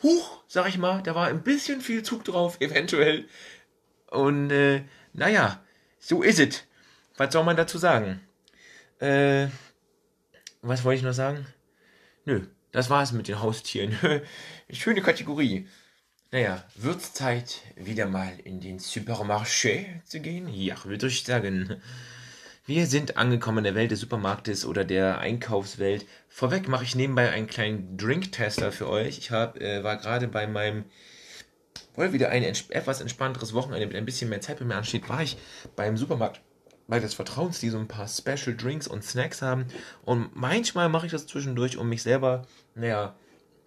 huch, 0.03 0.43
sag 0.49 0.69
ich 0.69 0.79
mal, 0.79 1.01
da 1.01 1.15
war 1.15 1.29
ein 1.29 1.45
bisschen 1.45 1.81
viel 1.81 2.03
Zug 2.03 2.25
drauf, 2.25 2.57
eventuell. 2.61 3.29
Und, 4.11 4.51
äh, 4.51 4.83
naja, 5.13 5.63
so 6.01 6.23
ist 6.23 6.41
es. 6.41 6.65
Was 7.19 7.33
soll 7.33 7.43
man 7.43 7.57
dazu 7.57 7.79
sagen? 7.79 8.21
Äh, 9.01 9.49
was 10.63 10.85
wollte 10.85 10.99
ich 10.99 11.05
noch 11.05 11.13
sagen? 11.13 11.47
Nö, 12.25 12.47
das 12.71 12.91
war's 12.91 13.11
mit 13.11 13.27
den 13.27 13.43
Haustieren. 13.43 13.99
Schöne 14.71 15.03
Kategorie. 15.03 15.67
Naja, 16.31 16.65
wird's 16.77 17.13
Zeit, 17.15 17.63
wieder 17.75 18.07
mal 18.07 18.39
in 18.45 18.61
den 18.61 18.79
Supermarché 18.79 20.05
zu 20.05 20.21
gehen? 20.21 20.49
Ja, 20.49 20.77
würde 20.85 21.09
ich 21.09 21.25
sagen. 21.25 21.83
Wir 22.67 22.87
sind 22.87 23.17
angekommen 23.17 23.59
in 23.59 23.65
der 23.65 23.75
Welt 23.75 23.91
des 23.91 24.01
Supermarktes 24.01 24.65
oder 24.65 24.85
der 24.85 25.19
Einkaufswelt. 25.19 26.07
Vorweg 26.29 26.69
mache 26.69 26.85
ich 26.85 26.95
nebenbei 26.95 27.31
einen 27.31 27.49
kleinen 27.49 27.97
Drink-Tester 27.97 28.71
für 28.71 28.89
euch. 28.89 29.19
Ich 29.19 29.33
hab, 29.33 29.61
äh, 29.61 29.83
war 29.83 29.97
gerade 29.97 30.29
bei 30.29 30.47
meinem, 30.47 30.85
wohl 31.97 32.13
wieder 32.13 32.29
ein 32.29 32.45
etwas 32.45 33.01
entspannteres 33.01 33.55
Wochenende 33.55 33.87
mit 33.89 33.97
ein 33.97 34.05
bisschen 34.05 34.29
mehr 34.31 34.41
Zeit 34.41 34.61
bei 34.61 34.65
mir 34.65 34.77
ansteht, 34.77 35.09
war 35.09 35.23
ich 35.23 35.37
beim 35.75 35.97
Supermarkt 35.97 36.43
meines 36.89 37.15
Vertrauens, 37.15 37.61
die 37.61 37.69
so 37.69 37.79
ein 37.79 37.87
paar 37.87 38.09
Special 38.09 38.57
Drinks 38.57 38.89
und 38.89 39.05
Snacks 39.05 39.43
haben. 39.43 39.67
Und 40.05 40.35
manchmal 40.35 40.89
mache 40.89 41.07
ich 41.07 41.13
das 41.13 41.27
zwischendurch, 41.27 41.77
um 41.77 41.89
mich 41.89 42.03
selber, 42.03 42.47
naja, 42.75 43.15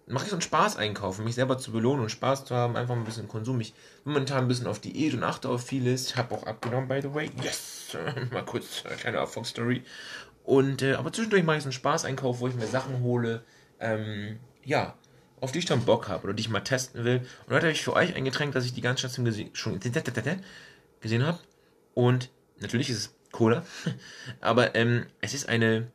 mache 0.06 0.24
ich 0.24 0.30
so 0.30 0.36
einen 0.36 0.42
Spaß 0.42 0.76
einkaufen, 0.76 1.24
mich 1.24 1.36
selber 1.36 1.56
zu 1.56 1.70
belohnen 1.70 2.02
und 2.02 2.10
Spaß 2.10 2.44
zu 2.44 2.54
haben, 2.54 2.76
einfach 2.76 2.96
ein 2.96 3.04
bisschen 3.04 3.28
Konsum. 3.28 3.60
Ich 3.60 3.74
momentan 4.04 4.38
ein 4.38 4.48
bisschen 4.48 4.66
auf 4.66 4.80
Diät 4.80 5.14
und 5.14 5.22
achte 5.22 5.48
auf 5.48 5.64
vieles. 5.64 6.10
Ich 6.10 6.16
habe 6.16 6.34
auch 6.34 6.44
abgenommen, 6.44 6.88
by 6.88 7.00
the 7.00 7.14
way. 7.14 7.30
Yes! 7.40 7.96
Mal 8.32 8.44
kurz 8.44 8.84
eine 8.84 8.96
kleine 8.96 9.18
Erfolgsstory. 9.18 9.84
Und, 10.44 10.82
äh, 10.82 10.94
aber 10.94 11.12
zwischendurch 11.12 11.44
mache 11.44 11.58
ich 11.58 11.62
so 11.62 11.68
einen 11.68 11.74
Spaßeinkauf, 11.74 12.40
wo 12.40 12.48
ich 12.48 12.54
mir 12.54 12.66
Sachen 12.66 13.02
hole, 13.02 13.44
ähm, 13.78 14.40
ja, 14.64 14.96
auf 15.40 15.52
die 15.52 15.60
ich 15.60 15.66
dann 15.66 15.84
Bock 15.84 16.08
habe 16.08 16.24
oder 16.24 16.34
die 16.34 16.40
ich 16.40 16.48
mal 16.48 16.60
testen 16.60 17.04
will. 17.04 17.20
Und 17.46 17.54
heute 17.54 17.66
habe 17.66 17.72
ich 17.72 17.82
für 17.82 17.94
euch 17.94 18.16
ein 18.16 18.24
Getränk, 18.24 18.52
das 18.52 18.64
ich 18.64 18.74
die 18.74 18.80
ganze 18.80 19.08
Station 19.08 19.50
schon 19.52 19.78
gesehen 21.00 21.26
habe. 21.26 21.38
Und 21.94 22.30
Natürlich 22.62 22.90
ist 22.90 22.98
es 22.98 23.14
Cola, 23.32 23.64
aber 24.40 24.74
ähm, 24.74 25.06
es 25.20 25.34
ist 25.34 25.48
eine 25.48 25.90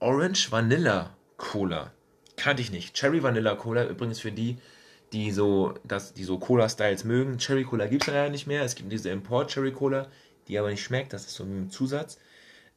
Orange 0.00 0.50
Vanilla 0.50 1.16
Cola. 1.36 1.92
Kannte 2.36 2.62
ich 2.62 2.70
nicht. 2.70 2.94
Cherry 2.94 3.22
Vanilla 3.22 3.54
Cola, 3.54 3.86
übrigens 3.86 4.20
für 4.20 4.32
die, 4.32 4.58
die 5.12 5.30
so, 5.30 5.74
das, 5.84 6.14
die 6.14 6.24
so 6.24 6.38
Cola-Styles 6.38 7.04
mögen. 7.04 7.38
Cherry 7.38 7.64
Cola 7.64 7.86
gibt 7.86 8.02
es 8.02 8.08
leider 8.08 8.30
nicht 8.30 8.46
mehr. 8.46 8.64
Es 8.64 8.74
gibt 8.74 8.90
diese 8.90 9.10
Import 9.10 9.50
Cherry 9.50 9.72
Cola, 9.72 10.08
die 10.48 10.58
aber 10.58 10.70
nicht 10.70 10.82
schmeckt. 10.82 11.12
Das 11.12 11.24
ist 11.24 11.34
so 11.34 11.44
ein 11.44 11.70
Zusatz. 11.70 12.18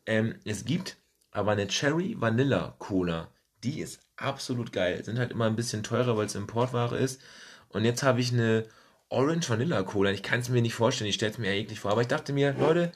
Ähm, 0.06 0.36
es 0.46 0.66
gibt 0.66 0.98
aber 1.32 1.52
eine 1.52 1.68
Cherry 1.68 2.16
Vanilla 2.20 2.76
Cola. 2.80 3.30
Die 3.64 3.80
ist 3.80 4.00
absolut 4.16 4.72
geil. 4.72 5.04
Sind 5.04 5.20
halt 5.20 5.32
immer 5.32 5.46
ein 5.46 5.56
bisschen 5.56 5.84
teurer, 5.84 6.16
weil 6.18 6.28
es 6.28 6.36
Importware 6.36 6.98
ist. 6.98 7.22
Und 7.70 7.84
jetzt 7.84 8.04
habe 8.04 8.22
ich 8.22 8.32
eine 8.32 8.66
Orange 9.10 9.50
Vanilla 9.50 9.84
Cola. 9.84 10.12
Ich 10.12 10.22
kann 10.24 10.42
es 10.42 10.50
mir 10.50 10.62
nicht 10.62 10.76
vorstellen, 10.76 11.10
ich 11.10 11.16
stelle 11.16 11.32
es 11.32 11.38
mir 11.38 11.54
ja 11.54 11.62
eklig 11.62 11.80
vor. 11.80 11.92
Aber 11.92 12.02
ich 12.02 12.08
dachte 12.08 12.34
mir, 12.34 12.52
Leute, 12.54 12.92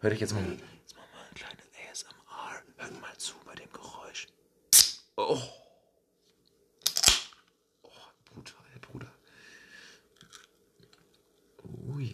hört 0.00 0.12
euch 0.12 0.20
jetzt 0.20 0.34
mal, 0.34 0.42
jetzt 0.42 0.94
machen 0.94 1.08
wir 1.12 1.20
ein 1.20 1.34
kleines 1.34 1.64
ASMR. 1.90 2.62
Hört 2.76 3.00
mal 3.00 3.16
zu 3.16 3.34
bei 3.46 3.54
dem 3.54 3.72
Geräusch. 3.72 4.26
Oh. 5.16 5.40
Oh, 7.82 7.88
brutal, 8.26 8.66
Bruder. 8.82 9.10
Oh 11.62 11.98
yeah. 11.98 12.12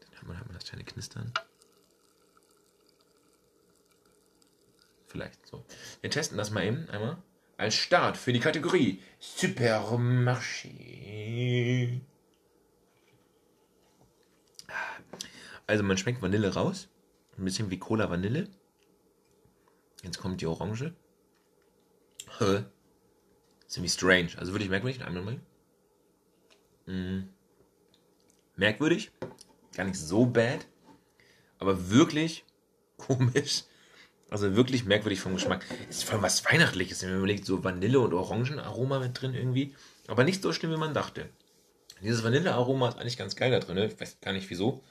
Dann 0.00 0.14
hat 0.18 0.26
man, 0.26 0.38
hat 0.38 0.46
man 0.46 0.54
das 0.54 0.64
kleine 0.64 0.84
Knistern. 0.84 1.32
Vielleicht 5.06 5.46
so. 5.46 5.64
Wir 6.00 6.10
testen 6.10 6.36
das 6.38 6.50
mal 6.50 6.64
eben 6.64 6.88
einmal. 6.90 7.22
Als 7.56 7.76
Start 7.76 8.16
für 8.16 8.32
die 8.32 8.40
Kategorie 8.40 9.00
Supermarché. 9.20 12.00
Also 15.66 15.82
man 15.82 15.96
schmeckt 15.96 16.22
Vanille 16.22 16.54
raus. 16.54 16.88
Ein 17.38 17.44
bisschen 17.44 17.70
wie 17.70 17.78
Cola 17.78 18.10
Vanille. 18.10 18.48
Jetzt 20.02 20.18
kommt 20.18 20.40
die 20.40 20.46
Orange. 20.46 20.94
Hä? 22.38 22.64
Irgendwie 23.70 23.88
strange. 23.88 24.30
Also 24.36 24.52
wirklich 24.52 24.68
merkwürdig. 24.68 25.04
Einmal 25.04 25.22
mal. 25.22 25.40
Mm. 26.86 27.28
Merkwürdig. 28.56 29.12
Gar 29.74 29.84
nicht 29.84 29.98
so 29.98 30.26
bad. 30.26 30.66
Aber 31.58 31.90
wirklich 31.90 32.44
komisch. 32.96 33.64
Also 34.28 34.56
wirklich 34.56 34.84
merkwürdig 34.84 35.20
vom 35.20 35.34
Geschmack. 35.34 35.64
Ist 35.88 36.04
voll 36.04 36.22
was 36.22 36.44
Weihnachtliches, 36.44 37.02
wenn 37.02 37.10
man 37.10 37.18
überlegt, 37.18 37.44
so 37.44 37.64
Vanille- 37.64 38.00
und 38.00 38.14
Orangenaroma 38.14 38.98
mit 38.98 39.20
drin 39.20 39.34
irgendwie. 39.34 39.74
Aber 40.08 40.24
nicht 40.24 40.42
so 40.42 40.52
schlimm, 40.52 40.72
wie 40.72 40.78
man 40.78 40.94
dachte. 40.94 41.28
Dieses 42.02 42.24
Vanillearoma 42.24 42.88
ist 42.88 42.98
eigentlich 42.98 43.16
ganz 43.16 43.36
geil 43.36 43.52
da 43.52 43.60
drin. 43.60 43.78
Ich 43.78 44.00
weiß 44.00 44.20
gar 44.20 44.32
nicht 44.32 44.50
wieso. 44.50 44.82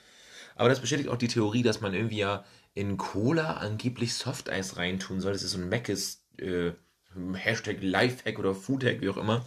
Aber 0.55 0.69
das 0.69 0.79
bestätigt 0.79 1.09
auch 1.09 1.17
die 1.17 1.27
Theorie, 1.27 1.63
dass 1.63 1.81
man 1.81 1.93
irgendwie 1.93 2.19
ja 2.19 2.43
in 2.73 2.97
Cola 2.97 3.53
angeblich 3.55 4.13
Softeis 4.13 4.77
reintun 4.77 5.19
soll. 5.19 5.33
Das 5.33 5.43
ist 5.43 5.51
so 5.51 5.59
ein 5.59 5.69
Meckes 5.69 6.23
äh, 6.37 6.71
Hashtag 7.33 7.77
Lifehack 7.81 8.39
oder 8.39 8.55
Foodhack, 8.55 9.01
wie 9.01 9.09
auch 9.09 9.17
immer, 9.17 9.45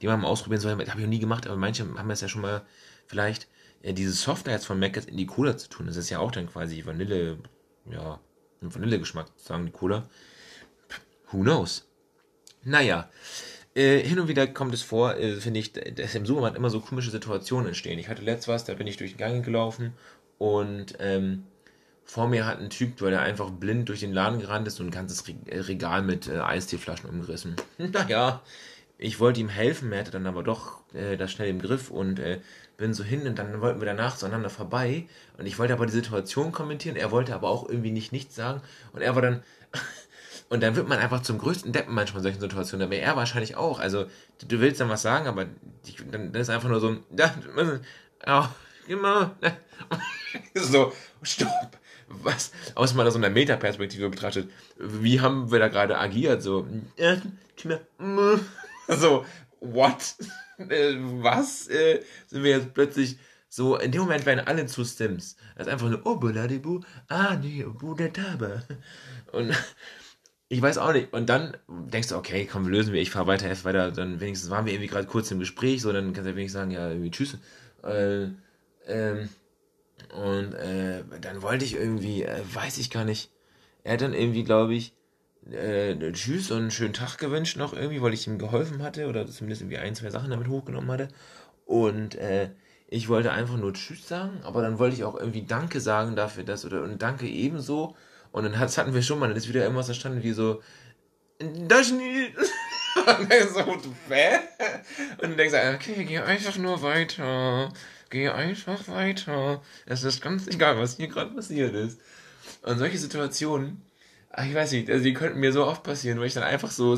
die 0.00 0.06
man 0.06 0.20
mal 0.20 0.28
ausprobieren 0.28 0.60
soll. 0.60 0.76
Das 0.76 0.90
habe 0.90 1.00
ich 1.00 1.06
noch 1.06 1.10
nie 1.10 1.20
gemacht, 1.20 1.46
aber 1.46 1.56
manche 1.56 1.84
haben 1.96 2.10
es 2.10 2.20
ja 2.20 2.28
schon 2.28 2.42
mal 2.42 2.66
vielleicht 3.06 3.48
äh, 3.82 3.92
diese 3.92 4.12
Softeis 4.12 4.64
von 4.64 4.78
Meckes 4.78 5.06
in 5.06 5.16
die 5.16 5.26
Cola 5.26 5.56
zu 5.56 5.68
tun. 5.68 5.86
Das 5.86 5.96
ist 5.96 6.10
ja 6.10 6.18
auch 6.18 6.32
dann 6.32 6.48
quasi 6.48 6.84
Vanille, 6.84 7.38
ja, 7.90 8.20
ein 8.60 8.74
Vanillegeschmack, 8.74 9.26
sagen 9.36 9.66
die 9.66 9.72
Cola. 9.72 10.08
Who 11.30 11.42
knows? 11.42 11.86
Naja, 12.64 13.10
äh, 13.74 13.98
hin 14.00 14.18
und 14.18 14.28
wieder 14.28 14.46
kommt 14.46 14.74
es 14.74 14.82
vor, 14.82 15.16
äh, 15.16 15.36
finde 15.36 15.60
ich, 15.60 15.72
dass 15.72 16.14
im 16.14 16.26
Supermarkt 16.26 16.56
immer 16.56 16.70
so 16.70 16.80
komische 16.80 17.10
Situationen 17.10 17.68
entstehen. 17.68 17.98
Ich 17.98 18.08
hatte 18.08 18.22
letztes 18.22 18.48
was, 18.48 18.64
da 18.64 18.74
bin 18.74 18.86
ich 18.86 18.96
durch 18.96 19.12
den 19.12 19.18
Gang 19.18 19.44
gelaufen 19.44 19.92
und 20.38 20.94
ähm, 20.98 21.44
vor 22.04 22.28
mir 22.28 22.46
hat 22.46 22.60
ein 22.60 22.70
Typ, 22.70 23.00
weil 23.00 23.12
er 23.12 23.22
einfach 23.22 23.50
blind 23.50 23.88
durch 23.88 24.00
den 24.00 24.12
Laden 24.12 24.38
gerannt 24.38 24.68
ist 24.68 24.78
und 24.78 24.88
ein 24.88 24.92
ganzes 24.92 25.24
äh, 25.28 25.58
Regal 25.60 26.02
mit 26.02 26.28
äh, 26.28 26.38
Eisteeflaschen 26.38 27.08
umgerissen. 27.08 27.56
naja, 27.78 28.42
ich 28.98 29.20
wollte 29.20 29.40
ihm 29.40 29.48
helfen, 29.48 29.92
er 29.92 30.00
hatte 30.00 30.10
dann 30.10 30.26
aber 30.26 30.42
doch 30.42 30.82
äh, 30.92 31.16
das 31.16 31.32
schnell 31.32 31.48
im 31.48 31.60
Griff 31.60 31.90
und 31.90 32.18
äh, 32.18 32.40
bin 32.76 32.94
so 32.94 33.04
hin 33.04 33.26
und 33.26 33.38
dann 33.38 33.60
wollten 33.60 33.80
wir 33.80 33.86
danach 33.86 34.16
zueinander 34.16 34.50
vorbei. 34.50 35.06
Und 35.38 35.46
ich 35.46 35.58
wollte 35.58 35.72
aber 35.72 35.86
die 35.86 35.92
Situation 35.92 36.52
kommentieren, 36.52 36.96
er 36.96 37.10
wollte 37.10 37.34
aber 37.34 37.48
auch 37.48 37.68
irgendwie 37.68 37.90
nicht 37.90 38.12
nichts 38.12 38.34
sagen. 38.34 38.60
Und 38.92 39.02
er 39.02 39.14
war 39.14 39.22
dann 39.22 39.42
und 40.48 40.62
dann 40.62 40.76
wird 40.76 40.88
man 40.88 40.98
einfach 40.98 41.22
zum 41.22 41.38
größten 41.38 41.72
Deppen 41.72 41.94
manchmal 41.94 42.20
in 42.20 42.24
solchen 42.24 42.40
Situationen, 42.40 42.86
aber 42.86 42.96
er 42.96 43.16
wahrscheinlich 43.16 43.56
auch, 43.56 43.80
also 43.80 44.06
du 44.46 44.60
willst 44.60 44.80
dann 44.80 44.88
was 44.88 45.02
sagen, 45.02 45.26
aber 45.26 45.46
die, 45.86 45.96
dann, 46.10 46.32
dann 46.32 46.42
ist 46.42 46.50
einfach 46.50 46.68
nur 46.68 46.80
so, 46.80 46.96
ja, 47.16 47.34
oh, 48.26 48.44
immer. 48.88 49.36
so, 50.54 50.92
stopp. 51.22 51.78
Was? 52.08 52.52
Aus 52.74 52.94
meiner 52.94 53.10
so 53.10 53.18
einer 53.18 53.30
Metaperspektive 53.30 54.08
betrachtet, 54.10 54.50
wie 54.78 55.20
haben 55.20 55.50
wir 55.50 55.58
da 55.58 55.68
gerade 55.68 55.98
agiert? 55.98 56.42
So, 56.42 56.66
äh, 56.96 57.16
so, 58.88 59.24
what? 59.60 60.14
Äh, 60.58 60.94
was? 60.98 61.66
Äh, 61.68 62.02
sind 62.26 62.42
wir 62.44 62.50
jetzt 62.52 62.74
plötzlich 62.74 63.18
So, 63.48 63.76
in 63.76 63.92
dem 63.92 64.02
Moment 64.02 64.26
werden 64.26 64.46
alle 64.46 64.66
zu 64.66 64.84
Stims. 64.84 65.36
Das 65.56 65.66
ist 65.68 65.72
einfach 65.72 65.88
nur, 65.88 66.00
oh, 66.04 66.16
Buladibu, 66.16 66.80
ah, 67.08 67.36
nee, 67.36 67.62
Budetabe. 67.64 68.64
Und 69.32 69.52
ich 70.48 70.60
weiß 70.60 70.78
auch 70.78 70.92
nicht. 70.92 71.12
Und 71.12 71.28
dann 71.28 71.56
denkst 71.68 72.08
du, 72.08 72.16
okay, 72.16 72.48
komm, 72.50 72.66
lösen 72.68 72.92
wir, 72.92 73.00
ich 73.00 73.10
fahre 73.12 73.28
weiter, 73.28 73.48
F 73.48 73.64
weiter. 73.64 73.92
Dann 73.92 74.20
wenigstens 74.20 74.50
waren 74.50 74.66
wir 74.66 74.72
irgendwie 74.72 74.88
gerade 74.88 75.06
kurz 75.06 75.30
im 75.30 75.38
Gespräch, 75.38 75.82
so, 75.82 75.92
dann 75.92 76.12
kannst 76.12 76.26
du 76.26 76.30
ja 76.30 76.36
wenigstens 76.36 76.60
sagen, 76.60 76.70
ja, 76.72 76.88
irgendwie 76.88 77.10
tschüss. 77.12 77.38
Äh, 77.84 78.28
ähm, 78.86 79.28
und 80.12 80.54
äh, 80.54 81.02
dann 81.20 81.42
wollte 81.42 81.64
ich 81.64 81.74
irgendwie, 81.74 82.22
äh, 82.22 82.40
weiß 82.52 82.78
ich 82.78 82.90
gar 82.90 83.04
nicht, 83.04 83.30
er 83.82 83.94
hat 83.94 84.00
dann 84.00 84.14
irgendwie, 84.14 84.44
glaube 84.44 84.74
ich, 84.74 84.94
äh, 85.50 85.94
Tschüss 86.12 86.50
und 86.50 86.58
einen 86.58 86.70
schönen 86.70 86.94
Tag 86.94 87.18
gewünscht 87.18 87.56
noch 87.56 87.74
irgendwie, 87.74 88.00
weil 88.00 88.14
ich 88.14 88.26
ihm 88.26 88.38
geholfen 88.38 88.82
hatte 88.82 89.08
oder 89.08 89.26
zumindest 89.26 89.62
irgendwie 89.62 89.78
ein, 89.78 89.94
zwei 89.94 90.10
Sachen 90.10 90.30
damit 90.30 90.48
hochgenommen 90.48 90.90
hatte. 90.90 91.08
Und 91.66 92.14
äh, 92.14 92.50
ich 92.88 93.08
wollte 93.08 93.32
einfach 93.32 93.56
nur 93.56 93.74
Tschüss 93.74 94.06
sagen, 94.08 94.40
aber 94.44 94.62
dann 94.62 94.78
wollte 94.78 94.96
ich 94.96 95.04
auch 95.04 95.16
irgendwie 95.16 95.42
Danke 95.42 95.80
sagen 95.80 96.16
dafür, 96.16 96.44
dass, 96.44 96.64
oder 96.64 96.82
und 96.82 97.02
Danke 97.02 97.26
ebenso. 97.26 97.96
Und 98.32 98.44
dann 98.44 98.58
das 98.58 98.78
hatten 98.78 98.94
wir 98.94 99.02
schon 99.02 99.18
mal, 99.18 99.28
dann 99.28 99.36
ist 99.36 99.48
wieder 99.48 99.62
irgendwas 99.62 99.88
erstanden 99.88 100.22
wie 100.22 100.32
so, 100.32 100.62
das 101.38 101.90
und 103.06 103.30
dann? 104.08 104.40
Und 105.18 105.22
dann 105.22 105.36
denkst 105.36 105.52
du, 105.52 105.74
okay, 105.74 106.04
geh 106.04 106.18
einfach 106.18 106.56
nur 106.56 106.80
weiter. 106.82 107.72
Geh 108.14 108.28
einfach 108.28 108.86
weiter. 108.86 109.60
Es 109.86 110.04
ist 110.04 110.22
ganz 110.22 110.46
egal, 110.46 110.78
was 110.78 110.98
hier 110.98 111.08
gerade 111.08 111.34
passiert 111.34 111.74
ist. 111.74 112.00
Und 112.62 112.78
solche 112.78 112.96
Situationen, 112.96 113.82
ach, 114.30 114.46
ich 114.46 114.54
weiß 114.54 114.70
nicht, 114.70 114.88
also 114.88 115.02
die 115.02 115.14
könnten 115.14 115.40
mir 115.40 115.52
so 115.52 115.64
oft 115.64 115.82
passieren, 115.82 116.20
weil 116.20 116.28
ich 116.28 116.34
dann 116.34 116.44
einfach 116.44 116.70
so 116.70 116.96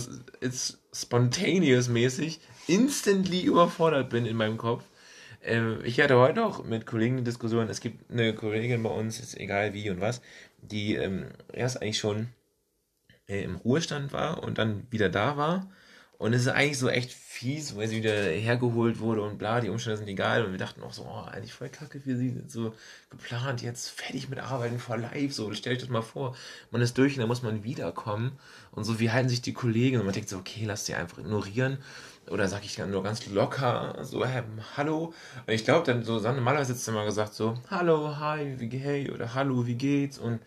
spontaneous 0.93 1.89
mäßig 1.89 2.39
instantly 2.67 3.41
überfordert 3.45 4.11
bin 4.11 4.27
in 4.27 4.37
meinem 4.37 4.59
Kopf. 4.59 4.85
Ähm, 5.43 5.79
ich 5.85 5.99
hatte 6.03 6.19
heute 6.19 6.45
auch 6.45 6.63
mit 6.65 6.85
Kollegen 6.85 7.15
eine 7.15 7.25
Diskussion. 7.25 7.71
Es 7.71 7.81
gibt 7.81 8.11
eine 8.11 8.35
Kollegin 8.35 8.83
bei 8.83 8.91
uns, 8.91 9.19
ist 9.19 9.39
egal 9.39 9.73
wie 9.73 9.89
und 9.89 10.03
was, 10.03 10.21
die 10.61 10.97
ähm, 10.97 11.29
erst 11.51 11.81
eigentlich 11.81 11.97
schon 11.97 12.29
äh, 13.27 13.43
im 13.43 13.57
Ruhestand 13.57 14.13
war 14.13 14.43
und 14.43 14.59
dann 14.59 14.87
wieder 14.91 15.09
da 15.09 15.39
war. 15.39 15.71
Und 16.19 16.33
es 16.33 16.43
ist 16.43 16.49
eigentlich 16.49 16.79
so 16.79 16.89
echt 16.89 17.13
fies, 17.13 17.77
weil 17.77 17.89
sie 17.89 17.99
wieder 17.99 18.15
hergeholt 18.15 19.01
wurde 19.01 19.21
und 19.21 19.37
bla, 19.37 19.61
die 19.61 19.69
Umstände 19.69 19.99
sind 19.99 20.09
egal. 20.09 20.45
Und 20.45 20.53
wir 20.53 20.59
dachten 20.59 20.83
auch 20.83 20.93
so, 20.93 21.03
oh, 21.03 21.29
eigentlich 21.31 21.53
voll 21.53 21.69
kacke 21.69 22.01
für 22.01 22.17
sie, 22.17 22.31
sind 22.31 22.51
so 22.51 22.75
geplant, 23.11 23.61
jetzt 23.61 23.91
fertig 23.91 24.31
mit 24.31 24.39
Arbeiten 24.39 24.79
vor 24.79 24.97
live. 24.97 25.35
So, 25.35 25.53
stell 25.53 25.75
euch 25.75 25.81
das 25.81 25.91
mal 25.91 26.03
vor, 26.03 26.35
man 26.71 26.81
ist 26.81 26.97
durch 26.97 27.15
und 27.15 27.21
dann 27.21 27.29
muss 27.29 27.43
man 27.43 27.65
wiederkommen. 27.65 28.33
Und 28.73 28.85
so, 28.85 28.99
wie 28.99 29.11
halten 29.11 29.29
sich 29.29 29.43
die 29.43 29.53
Kollegen? 29.53 29.99
Und 29.99 30.07
man 30.07 30.15
denkt 30.15 30.31
so, 30.31 30.39
okay, 30.39 30.65
lass 30.65 30.87
sie 30.87 30.95
einfach 30.95 31.19
ignorieren. 31.19 31.79
Oder 32.31 32.49
sag 32.49 32.65
ich 32.65 32.75
dann 32.75 32.91
nur 32.91 33.03
ganz 33.03 33.27
locker, 33.27 33.99
so, 34.03 34.25
hey, 34.25 34.43
hallo. 34.77 35.13
Und 35.47 35.53
ich 35.53 35.65
glaube 35.65 35.85
dann 35.85 36.03
so, 36.03 36.19
normalerweise 36.19 36.73
sitzt 36.73 36.89
immer 36.89 37.05
gesagt 37.05 37.35
so, 37.35 37.59
hallo, 37.71 38.17
hi, 38.17 38.55
wie, 38.59 38.69
hey, 38.79 39.11
oder 39.11 39.35
hallo, 39.35 39.67
wie 39.67 39.77
geht's? 39.77 40.19
Und 40.19 40.41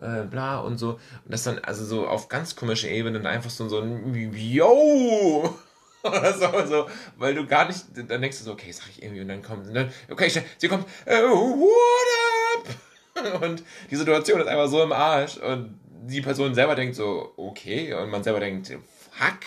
äh, 0.00 0.22
bla 0.22 0.58
und 0.60 0.78
so. 0.78 0.92
Und 1.24 1.32
das 1.32 1.44
dann 1.44 1.58
also 1.60 1.84
so 1.84 2.06
auf 2.06 2.28
ganz 2.28 2.56
komische 2.56 2.88
Ebene 2.88 3.18
dann 3.18 3.26
einfach 3.26 3.50
so, 3.50 3.68
so 3.68 3.80
ein 3.80 4.14
Yo! 4.14 5.54
oder 6.02 6.32
so, 6.32 6.66
so, 6.66 6.86
weil 7.16 7.34
du 7.34 7.46
gar 7.46 7.66
nicht, 7.66 7.84
dann 7.94 8.20
denkst 8.20 8.38
du 8.38 8.44
so, 8.44 8.52
okay, 8.52 8.70
sag 8.72 8.88
ich 8.90 9.02
irgendwie 9.02 9.22
und 9.22 9.28
dann 9.28 9.42
kommt, 9.42 9.74
dann, 9.74 9.90
okay, 10.10 10.30
sie 10.58 10.68
kommt, 10.68 10.86
äh, 11.04 11.22
what 11.22 12.68
up? 12.68 13.42
Und 13.42 13.62
die 13.90 13.96
Situation 13.96 14.40
ist 14.40 14.46
einfach 14.46 14.68
so 14.68 14.82
im 14.82 14.92
Arsch 14.92 15.38
und 15.38 15.80
die 16.06 16.20
Person 16.20 16.54
selber 16.54 16.74
denkt 16.74 16.96
so, 16.96 17.32
okay, 17.38 17.94
und 17.94 18.10
man 18.10 18.22
selber 18.22 18.40
denkt, 18.40 18.68
fuck. 18.68 19.40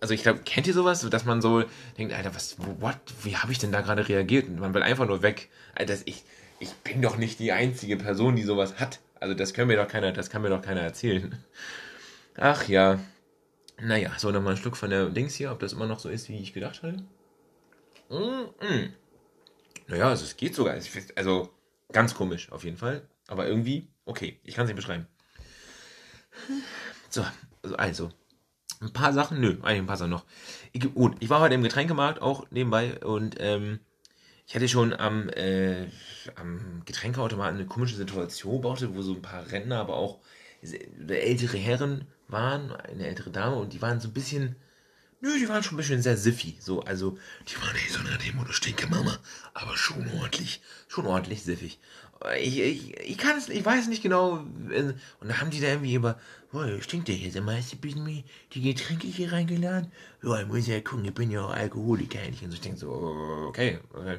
Also 0.00 0.14
ich 0.14 0.22
glaube, 0.22 0.40
kennt 0.44 0.68
ihr 0.68 0.72
sowas, 0.72 1.00
dass 1.10 1.24
man 1.24 1.42
so 1.42 1.64
denkt, 1.98 2.14
Alter, 2.14 2.34
was, 2.36 2.56
what, 2.78 2.96
wie 3.24 3.36
habe 3.36 3.50
ich 3.50 3.58
denn 3.58 3.72
da 3.72 3.80
gerade 3.80 4.08
reagiert? 4.08 4.46
Und 4.46 4.60
man 4.60 4.74
will 4.74 4.82
einfach 4.84 5.06
nur 5.06 5.22
weg. 5.22 5.48
Alter, 5.74 5.96
ich, 6.04 6.22
ich 6.60 6.72
bin 6.84 7.02
doch 7.02 7.16
nicht 7.16 7.40
die 7.40 7.50
einzige 7.50 7.96
Person, 7.96 8.36
die 8.36 8.44
sowas 8.44 8.78
hat. 8.78 9.00
Also 9.22 9.34
das 9.34 9.54
kann 9.54 9.68
mir 9.68 9.76
doch 9.76 9.86
keiner, 9.86 10.10
das 10.10 10.30
kann 10.30 10.42
mir 10.42 10.48
doch 10.48 10.62
keiner 10.62 10.80
erzählen. 10.80 11.32
Ach 12.36 12.66
ja. 12.66 12.98
Naja, 13.80 14.10
so 14.18 14.32
nochmal 14.32 14.54
ein 14.54 14.56
Stück 14.56 14.76
von 14.76 14.90
der 14.90 15.10
Dings 15.10 15.36
hier, 15.36 15.52
ob 15.52 15.60
das 15.60 15.74
immer 15.74 15.86
noch 15.86 16.00
so 16.00 16.08
ist, 16.08 16.28
wie 16.28 16.40
ich 16.40 16.52
gedacht 16.52 16.82
hatte. 16.82 17.04
Mm 18.08 18.50
-mm. 18.58 18.90
Naja, 19.86 20.08
also 20.08 20.24
es 20.24 20.36
geht 20.36 20.56
sogar. 20.56 20.76
Also 21.14 21.50
ganz 21.92 22.14
komisch 22.14 22.50
auf 22.50 22.64
jeden 22.64 22.76
Fall. 22.76 23.08
Aber 23.28 23.46
irgendwie, 23.46 23.86
okay, 24.06 24.40
ich 24.42 24.56
kann 24.56 24.64
es 24.64 24.70
nicht 24.70 24.76
beschreiben. 24.76 25.06
So, 27.08 27.24
also, 27.62 27.76
also 27.76 28.08
ein 28.80 28.92
paar 28.92 29.12
Sachen, 29.12 29.40
nö, 29.40 29.56
ein 29.62 29.86
paar 29.86 29.98
Sachen 29.98 30.10
noch. 30.10 30.24
Ich, 30.72 30.92
gut, 30.94 31.14
ich 31.20 31.30
war 31.30 31.38
heute 31.38 31.54
im 31.54 31.62
Getränkemarkt 31.62 32.20
auch 32.20 32.50
nebenbei 32.50 32.98
und 33.04 33.36
ähm, 33.38 33.78
ich 34.46 34.54
hatte 34.54 34.68
schon 34.68 34.92
am, 34.92 35.28
äh, 35.30 35.86
am 36.34 36.82
Getränkeautomaten 36.84 37.56
eine 37.56 37.66
komische 37.66 37.96
Situation 37.96 38.60
beobachtet, 38.60 38.94
wo 38.94 39.02
so 39.02 39.14
ein 39.14 39.22
paar 39.22 39.50
Rentner, 39.50 39.78
aber 39.80 39.96
auch 39.96 40.20
ältere 41.08 41.56
Herren 41.56 42.06
waren, 42.28 42.70
eine 42.72 43.06
ältere 43.06 43.30
Dame, 43.30 43.56
und 43.56 43.72
die 43.72 43.82
waren 43.82 44.00
so 44.00 44.08
ein 44.08 44.14
bisschen, 44.14 44.56
nö, 45.22 45.38
die 45.38 45.48
waren 45.48 45.62
schon 45.62 45.74
ein 45.74 45.78
bisschen 45.78 46.02
sehr 46.02 46.18
siffy. 46.18 46.56
So, 46.60 46.82
also, 46.82 47.16
die 47.48 47.56
waren 47.62 47.72
nicht 47.72 47.90
so 47.90 48.00
nach 48.02 48.18
dem 48.18 48.36
Motto 48.36 48.52
Stinke 48.52 48.86
Mama, 48.86 49.18
aber 49.54 49.76
schon 49.76 50.06
ordentlich, 50.18 50.60
schon 50.88 51.06
ordentlich 51.06 51.42
siffig. 51.42 51.78
Ich, 52.38 52.60
ich, 52.60 53.00
ich 53.00 53.18
kann 53.18 53.38
es, 53.38 53.48
ich 53.48 53.64
weiß 53.64 53.88
nicht 53.88 54.02
genau. 54.02 54.34
Und 54.34 55.28
da 55.28 55.40
haben 55.40 55.50
die 55.50 55.60
da 55.60 55.68
irgendwie 55.68 55.94
über, 55.94 56.20
boah, 56.52 56.68
stinkt 56.80 57.08
der 57.08 57.16
hier, 57.16 57.42
mal, 57.42 57.56
hast 57.56 57.72
du 57.72 58.00
mir 58.00 58.22
die 58.52 58.60
Getränke 58.60 59.08
hier 59.08 59.32
reingeladen? 59.32 59.90
Ja, 60.22 60.40
ich 60.40 60.46
muss 60.46 60.66
ja 60.68 60.80
gucken, 60.80 61.04
ich 61.04 61.14
bin 61.14 61.30
ja 61.30 61.46
auch 61.46 61.50
Alkoholiker. 61.50 62.20
Und 62.24 62.38
so, 62.38 62.54
ich 62.54 62.60
denke 62.60 62.78
so, 62.78 62.90
okay, 63.48 63.80
okay 63.92 64.18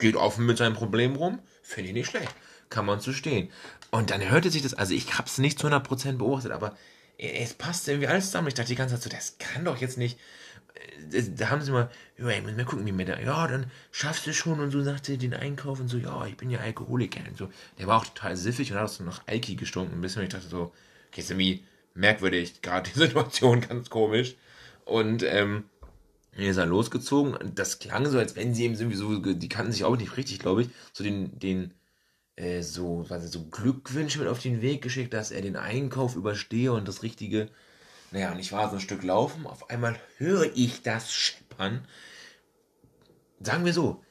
geht 0.00 0.16
offen 0.16 0.46
mit 0.46 0.58
seinem 0.58 0.74
Problem 0.74 1.14
rum, 1.14 1.38
finde 1.62 1.90
ich 1.90 1.94
nicht 1.94 2.10
schlecht. 2.10 2.34
Kann 2.70 2.86
man 2.86 3.00
zu 3.00 3.12
stehen. 3.12 3.50
Und 3.90 4.10
dann 4.10 4.28
hörte 4.28 4.50
sich 4.50 4.62
das, 4.62 4.74
also 4.74 4.94
ich 4.94 5.16
habe 5.18 5.28
es 5.28 5.38
nicht 5.38 5.58
zu 5.58 5.68
100% 5.68 6.16
beobachtet, 6.16 6.52
aber 6.52 6.76
es 7.20 7.54
passt 7.54 7.86
irgendwie 7.88 8.08
alles 8.08 8.26
zusammen. 8.26 8.48
Ich 8.48 8.54
dachte 8.54 8.68
die 8.68 8.76
ganze 8.76 8.94
Zeit 8.94 9.02
so, 9.02 9.10
das 9.10 9.36
kann 9.38 9.64
doch 9.64 9.76
jetzt 9.78 9.98
nicht. 9.98 10.18
Äh, 11.12 11.22
da 11.36 11.50
haben 11.50 11.60
sie 11.60 11.70
mal, 11.70 11.90
ja, 12.18 12.28
ich 12.30 12.42
muss 12.42 12.52
mal 12.52 12.64
gucken, 12.64 12.86
wie 12.86 12.92
mir 12.92 13.04
da, 13.04 13.18
ja, 13.18 13.46
dann 13.46 13.70
schaffst 13.92 14.26
du 14.26 14.32
schon 14.32 14.60
und 14.60 14.70
so 14.70 14.82
sagte 14.82 15.18
den 15.18 15.34
Einkauf 15.34 15.80
und 15.80 15.88
so, 15.88 15.98
ja, 15.98 16.26
ich 16.26 16.36
bin 16.36 16.50
ja 16.50 16.60
Alkoholiker 16.60 17.20
und 17.28 17.36
so. 17.36 17.50
Der 17.78 17.86
war 17.86 17.98
auch 17.98 18.06
total 18.06 18.36
siffig 18.36 18.72
und 18.72 18.78
hat 18.78 18.90
so 18.90 19.04
nach 19.04 19.22
Alki 19.26 19.56
gestunken 19.56 19.98
ein 19.98 20.00
bisschen. 20.00 20.20
Und 20.20 20.28
ich 20.28 20.32
dachte 20.32 20.48
so, 20.48 20.72
okay, 21.08 21.20
ist 21.20 21.30
irgendwie 21.30 21.64
merkwürdig, 21.94 22.62
gerade 22.62 22.90
die 22.90 22.98
Situation 22.98 23.60
ganz 23.60 23.90
komisch. 23.90 24.36
Und 24.84 25.22
ähm, 25.22 25.64
ist 26.32 26.56
er 26.56 26.66
losgezogen. 26.66 27.36
Das 27.54 27.78
klang 27.80 28.06
so, 28.06 28.18
als 28.18 28.34
wenn 28.36 28.54
sie 28.54 28.64
eben 28.64 28.76
sowieso, 28.76 29.16
die 29.18 29.48
kannten 29.48 29.72
sich 29.72 29.84
auch 29.84 29.96
nicht 29.96 30.16
richtig, 30.16 30.38
glaube 30.38 30.62
ich, 30.62 30.70
so 30.92 31.04
den, 31.04 31.38
den, 31.38 31.74
äh, 32.40 32.62
so, 32.62 33.04
was 33.08 33.30
so 33.30 33.44
Glückwünsche 33.44 34.18
mit 34.18 34.28
auf 34.28 34.40
den 34.40 34.62
Weg 34.62 34.82
geschickt, 34.82 35.12
dass 35.12 35.30
er 35.30 35.42
den 35.42 35.56
Einkauf 35.56 36.16
überstehe 36.16 36.72
und 36.72 36.88
das 36.88 37.02
Richtige. 37.02 37.48
Naja, 38.10 38.32
und 38.32 38.38
ich 38.38 38.52
war 38.52 38.68
so 38.68 38.76
ein 38.76 38.80
Stück 38.80 39.02
laufen, 39.02 39.46
auf 39.46 39.70
einmal 39.70 39.96
höre 40.16 40.50
ich 40.54 40.82
das 40.82 41.12
scheppern. 41.12 41.86
Sagen 43.40 43.64
wir 43.64 43.72
so, 43.72 44.02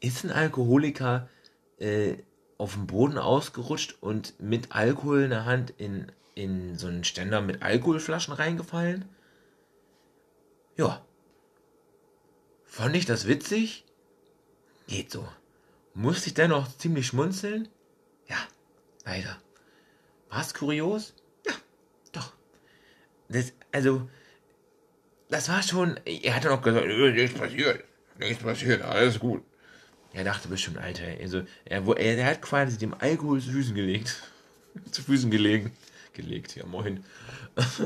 ist 0.00 0.24
ein 0.24 0.30
Alkoholiker 0.30 1.28
äh, 1.78 2.16
auf 2.58 2.74
dem 2.74 2.86
Boden 2.86 3.18
ausgerutscht 3.18 3.96
und 4.00 4.38
mit 4.40 4.72
Alkohol 4.72 5.22
in 5.22 5.30
der 5.30 5.44
Hand 5.44 5.72
in, 5.78 6.12
in 6.34 6.76
so 6.76 6.86
einen 6.86 7.04
Ständer 7.04 7.40
mit 7.40 7.62
Alkoholflaschen 7.62 8.34
reingefallen? 8.34 9.06
Ja, 10.76 11.02
Fand 12.68 12.94
ich 12.94 13.06
das 13.06 13.26
witzig? 13.26 13.84
Geht 14.86 15.10
so. 15.10 15.26
Musste 15.94 16.28
ich 16.28 16.34
dennoch 16.34 16.76
ziemlich 16.76 17.06
schmunzeln? 17.06 17.68
Ja, 18.28 18.36
leider. 19.04 19.40
War's 20.28 20.54
kurios? 20.54 21.14
Ja, 21.46 21.52
doch. 22.12 22.32
Das, 23.28 23.52
also, 23.72 24.08
das 25.28 25.48
war 25.48 25.62
schon. 25.62 25.98
Er 26.04 26.34
hatte 26.34 26.48
noch 26.48 26.62
gesagt, 26.62 26.86
äh, 26.86 27.12
nichts 27.12 27.38
passiert. 27.38 27.84
Nichts 28.18 28.42
passiert, 28.42 28.82
alles 28.82 29.18
gut. 29.18 29.42
Er 30.12 30.24
dachte 30.24 30.48
bestimmt, 30.48 30.78
Alter, 30.78 31.04
also, 31.20 31.42
er, 31.64 31.86
er, 31.86 32.18
er 32.18 32.26
hat 32.26 32.42
quasi 32.42 32.78
dem 32.78 32.94
Alkohol 32.94 33.40
zu 33.40 33.50
Füßen 33.50 33.74
gelegt. 33.74 34.22
zu 34.90 35.02
Füßen 35.02 35.30
gelegen. 35.30 35.72
Gelegt, 36.12 36.56
ja, 36.56 36.66
moin. 36.66 37.04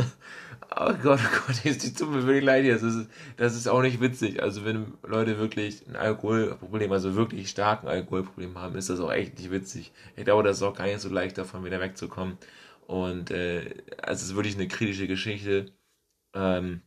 Oh 0.74 0.94
Gott, 1.02 1.20
oh 1.22 1.40
Gott, 1.46 1.64
jetzt 1.64 1.82
die 1.84 1.92
Zunge 1.92 2.24
wirklich 2.24 2.44
leid 2.44 2.66
Das 2.66 2.82
ist, 2.82 3.10
das 3.36 3.54
ist 3.54 3.68
auch 3.68 3.82
nicht 3.82 4.00
witzig. 4.00 4.42
Also 4.42 4.64
wenn 4.64 4.94
Leute 5.02 5.38
wirklich 5.38 5.86
ein 5.86 5.96
Alkoholproblem, 5.96 6.90
also 6.92 7.14
wirklich 7.14 7.50
starken 7.50 7.88
Alkoholproblem 7.88 8.58
haben, 8.58 8.76
ist 8.76 8.88
das 8.88 9.00
auch 9.00 9.12
echt 9.12 9.38
nicht 9.38 9.50
witzig. 9.50 9.92
Ich 10.16 10.24
glaube, 10.24 10.42
das 10.42 10.58
ist 10.58 10.62
auch 10.62 10.74
gar 10.74 10.86
nicht 10.86 11.00
so 11.00 11.10
leicht, 11.10 11.36
davon 11.36 11.64
wieder 11.64 11.80
wegzukommen. 11.80 12.38
Und 12.86 13.30
äh, 13.30 13.82
also 14.02 14.22
es 14.22 14.30
ist 14.30 14.36
wirklich 14.36 14.54
eine 14.54 14.68
kritische 14.68 15.06
Geschichte. 15.06 15.72
Ähm, 16.34 16.82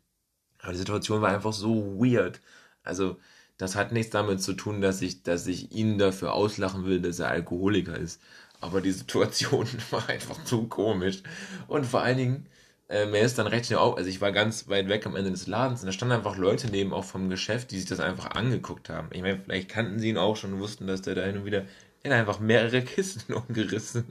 aber 0.60 0.72
die 0.74 0.80
Situation 0.80 1.22
war 1.22 1.30
einfach 1.34 1.54
so 1.54 2.00
weird. 2.02 2.42
Also 2.84 3.18
das 3.58 3.76
hat 3.76 3.92
nichts 3.92 4.12
damit 4.12 4.42
zu 4.42 4.54
tun, 4.54 4.82
dass 4.82 5.02
ich, 5.02 5.24
dass 5.24 5.48
ich 5.48 5.72
ihn 5.72 5.98
dafür 5.98 6.34
auslachen 6.34 6.86
will, 6.86 7.02
dass 7.02 7.20
er 7.20 7.30
Alkoholiker 7.30 7.98
ist. 7.98 8.22
Aber 8.62 8.82
die 8.82 8.92
Situation 8.92 9.68
war 9.92 10.08
einfach 10.10 10.44
zu 10.44 10.68
komisch. 10.68 11.24
Und 11.68 11.86
vor 11.86 12.02
allen 12.02 12.18
Dingen, 12.18 12.48
äh, 12.90 13.06
mir 13.06 13.22
ist 13.22 13.38
dann 13.38 13.48
recht 13.48 13.66
schnell 13.68 13.80
auf, 13.80 13.98
also 13.98 14.10
ich 14.10 14.22
war 14.22 14.32
ganz 14.32 14.68
weit 14.70 14.90
weg 14.90 15.06
am 15.06 15.16
Ende 15.16 15.32
des 15.32 15.48
Ladens 15.48 15.82
und 15.82 15.88
da 15.88 15.92
standen 15.92 16.16
einfach 16.16 16.38
Leute 16.38 16.68
neben 16.70 16.94
auch 16.94 17.04
vom 17.06 17.30
Geschäft, 17.30 17.72
die 17.72 17.78
sich 17.78 17.88
das 17.88 18.00
einfach 18.00 18.32
angeguckt 18.32 18.90
haben. 18.90 19.10
Ich 19.12 19.22
meine, 19.22 19.40
vielleicht 19.40 19.70
kannten 19.70 20.00
sie 20.00 20.10
ihn 20.10 20.18
auch 20.18 20.36
schon 20.36 20.54
und 20.54 20.60
wussten, 20.60 20.88
dass 20.88 21.02
der 21.02 21.16
da 21.16 21.24
hin 21.24 21.38
und 21.38 21.46
wieder, 21.46 21.66
der 22.04 22.14
hat 22.14 22.20
einfach 22.20 22.40
mehrere 22.40 22.84
Kisten 22.84 23.34
umgerissen. 23.48 24.06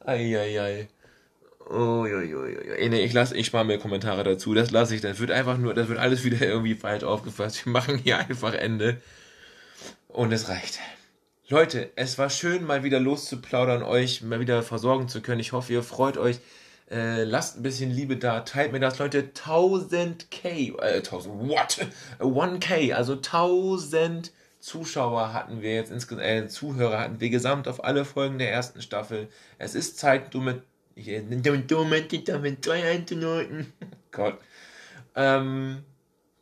Eieiei. 0.00 0.88
Uiuiui. 1.68 2.88
Nee, 2.88 3.04
ich 3.04 3.12
lasse, 3.12 3.36
ich 3.36 3.46
spare 3.46 3.64
mir 3.64 3.78
Kommentare 3.78 4.22
dazu. 4.22 4.54
Das 4.54 4.70
lasse 4.70 4.94
ich. 4.94 5.00
Das 5.00 5.18
wird 5.18 5.30
einfach 5.30 5.58
nur, 5.58 5.74
das 5.74 5.88
wird 5.88 5.98
alles 5.98 6.24
wieder 6.24 6.40
irgendwie 6.46 6.74
falsch 6.74 7.04
aufgefasst. 7.04 7.64
Wir 7.66 7.72
machen 7.72 7.98
hier 7.98 8.18
einfach 8.18 8.54
Ende. 8.54 9.00
Und 10.08 10.32
es 10.32 10.48
reicht. 10.48 10.78
Leute, 11.48 11.90
es 11.94 12.18
war 12.18 12.30
schön, 12.30 12.64
mal 12.64 12.82
wieder 12.82 12.98
loszuplaudern, 12.98 13.82
euch 13.82 14.22
mal 14.22 14.40
wieder 14.40 14.62
versorgen 14.62 15.08
zu 15.08 15.22
können. 15.22 15.40
Ich 15.40 15.52
hoffe, 15.52 15.72
ihr 15.72 15.82
freut 15.82 16.18
euch. 16.18 16.40
Äh, 16.90 17.24
lasst 17.24 17.56
ein 17.56 17.62
bisschen 17.62 17.90
Liebe 17.90 18.16
da, 18.16 18.40
teilt 18.40 18.72
mir 18.72 18.80
das, 18.80 18.98
Leute. 18.98 19.22
1000k, 19.22 20.80
äh, 20.80 20.96
1000, 20.98 21.48
what? 21.48 21.86
1k, 22.20 22.92
also 22.94 23.14
1000 23.14 24.32
Zuschauer 24.60 25.32
hatten 25.32 25.62
wir 25.62 25.74
jetzt 25.74 25.92
insgesamt, 25.92 26.26
äh, 26.26 26.48
Zuhörer 26.48 26.98
hatten 26.98 27.20
wir 27.20 27.30
gesamt 27.30 27.68
auf 27.68 27.84
alle 27.84 28.04
Folgen 28.04 28.38
der 28.38 28.52
ersten 28.52 28.82
Staffel. 28.82 29.28
Es 29.58 29.74
ist 29.74 29.98
Zeit, 29.98 30.34
du 30.34 30.40
mit, 30.40 30.62
ich, 30.96 31.06
du 31.66 31.84
mit, 31.84 32.28
damit 32.28 32.64
zwei 32.64 32.90
einzunoten. 32.90 33.72
Gott. 34.10 34.38
Ähm, 35.14 35.84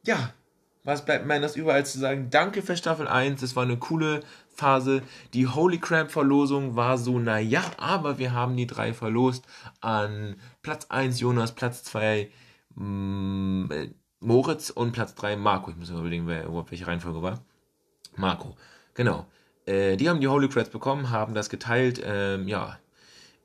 ja, 0.07 0.33
was 0.85 1.05
bleibt 1.05 1.27
mir 1.27 1.41
das 1.41 1.57
überall 1.57 1.85
zu 1.85 1.99
sagen? 1.99 2.29
Danke 2.31 2.63
für 2.63 2.77
Staffel 2.77 3.09
1, 3.09 3.43
es 3.43 3.57
war 3.57 3.65
eine 3.65 3.79
coole 3.79 4.23
Phase. 4.49 5.03
Die 5.33 5.49
Holy 5.49 5.79
Crab 5.79 6.13
Verlosung 6.13 6.77
war 6.77 6.99
so, 6.99 7.19
naja, 7.19 7.65
aber 7.79 8.19
wir 8.19 8.33
haben 8.33 8.57
die 8.57 8.67
drei 8.67 8.95
verlost 8.95 9.45
an 9.81 10.37
Platz 10.63 10.87
1 10.89 11.21
Jonas, 11.21 11.53
Platz 11.53 11.83
2 11.85 12.31
mm, 12.77 13.71
äh, 13.73 13.91
Moritz 14.21 14.71
und 14.71 14.93
Platz 14.93 15.15
3 15.17 15.37
Marco. 15.37 15.71
Ich 15.71 15.77
muss 15.77 15.91
mal 15.91 16.01
überlegen, 16.01 16.29
wer, 16.29 16.49
welche 16.71 16.87
Reihenfolge 16.87 17.23
war. 17.23 17.45
Marco, 18.17 18.57
genau. 18.95 19.27
Äh, 19.67 19.97
die 19.97 20.09
haben 20.09 20.21
die 20.21 20.29
Holy 20.29 20.49
Crabs 20.49 20.71
bekommen, 20.71 21.11
haben 21.11 21.35
das 21.35 21.49
geteilt. 21.49 22.01
Ähm, 22.05 22.47
ja, 22.47 22.79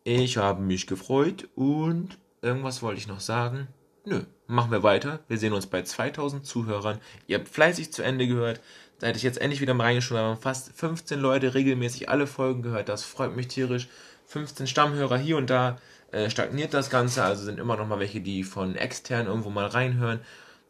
ich 0.10 0.38
habe 0.38 0.64
mich 0.64 0.88
gefreut 0.88 1.48
und 1.56 2.18
irgendwas 2.42 2.82
wollte 2.82 3.00
ich 3.00 3.08
noch 3.08 3.20
sagen. 3.20 3.68
Nö, 4.06 4.24
machen 4.48 4.72
wir 4.72 4.82
weiter. 4.82 5.20
Wir 5.28 5.38
sehen 5.38 5.54
uns 5.54 5.68
bei 5.68 5.84
2000 5.84 6.44
Zuhörern. 6.44 7.00
Ihr 7.28 7.38
habt 7.38 7.48
fleißig 7.48 7.94
zu 7.94 8.02
Ende 8.02 8.28
gehört. 8.28 8.60
Seit 8.98 9.16
ich 9.16 9.22
jetzt 9.22 9.40
endlich 9.40 9.62
wieder 9.62 9.76
mal 9.76 9.84
reingeschaut 9.84 10.18
habe, 10.18 10.30
haben 10.30 10.42
fast 10.42 10.74
15 10.74 11.20
Leute 11.20 11.54
regelmäßig 11.54 12.10
alle 12.10 12.26
Folgen 12.26 12.64
gehört. 12.64 12.90
Das 12.90 13.04
freut 13.04 13.36
mich 13.36 13.50
tierisch. 13.50 13.88
15 14.26 14.66
Stammhörer 14.66 15.18
hier 15.18 15.38
und 15.38 15.52
da 15.52 15.78
äh, 16.12 16.32
stagniert 16.32 16.74
das 16.74 16.90
Ganze. 16.90 17.24
Also 17.24 17.44
sind 17.44 17.60
immer 17.60 17.78
noch 17.78 17.88
mal 17.88 18.00
welche, 18.00 18.20
die 18.20 18.44
von 18.44 18.76
extern 18.76 19.28
irgendwo 19.28 19.52
mal 19.52 19.68
reinhören. 19.68 20.22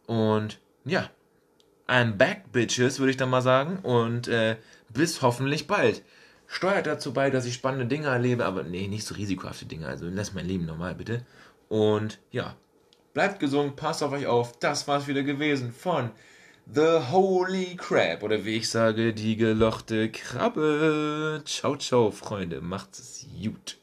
Und 0.05 0.59
ja, 0.83 1.09
I'm 1.87 2.17
back, 2.17 2.51
Bitches, 2.51 2.99
würde 2.99 3.11
ich 3.11 3.17
dann 3.17 3.29
mal 3.29 3.41
sagen. 3.41 3.79
Und 3.83 4.27
äh, 4.27 4.57
bis 4.89 5.21
hoffentlich 5.21 5.65
bald. 5.65 6.03
Steuert 6.51 6.87
dazu 6.87 7.13
bei, 7.13 7.29
dass 7.29 7.45
ich 7.45 7.53
spannende 7.53 7.85
Dinge 7.85 8.07
erlebe, 8.07 8.43
aber 8.43 8.63
nee, 8.63 8.87
nicht 8.87 9.05
so 9.05 9.13
risikohafte 9.13 9.65
Dinge. 9.65 9.85
Also 9.85 10.07
lasst 10.09 10.33
mein 10.33 10.47
Leben 10.47 10.65
normal, 10.65 10.95
bitte. 10.95 11.23
Und 11.67 12.17
ja, 12.31 12.55
bleibt 13.13 13.39
gesund, 13.39 13.75
passt 13.75 14.01
auf 14.01 14.11
euch 14.11 14.25
auf. 14.25 14.57
Das 14.57 14.87
war's 14.87 15.07
wieder 15.07 15.21
gewesen 15.21 15.71
von 15.71 16.09
The 16.65 17.11
Holy 17.11 17.75
Crab. 17.75 18.23
Oder 18.23 18.45
wie 18.45 18.57
ich 18.57 18.67
sage, 18.67 19.13
die 19.13 19.37
gelochte 19.37 20.09
Krabbe. 20.09 21.43
Ciao, 21.45 21.77
ciao, 21.77 22.09
Freunde. 22.09 22.61
Macht's 22.61 23.27
gut. 23.43 23.78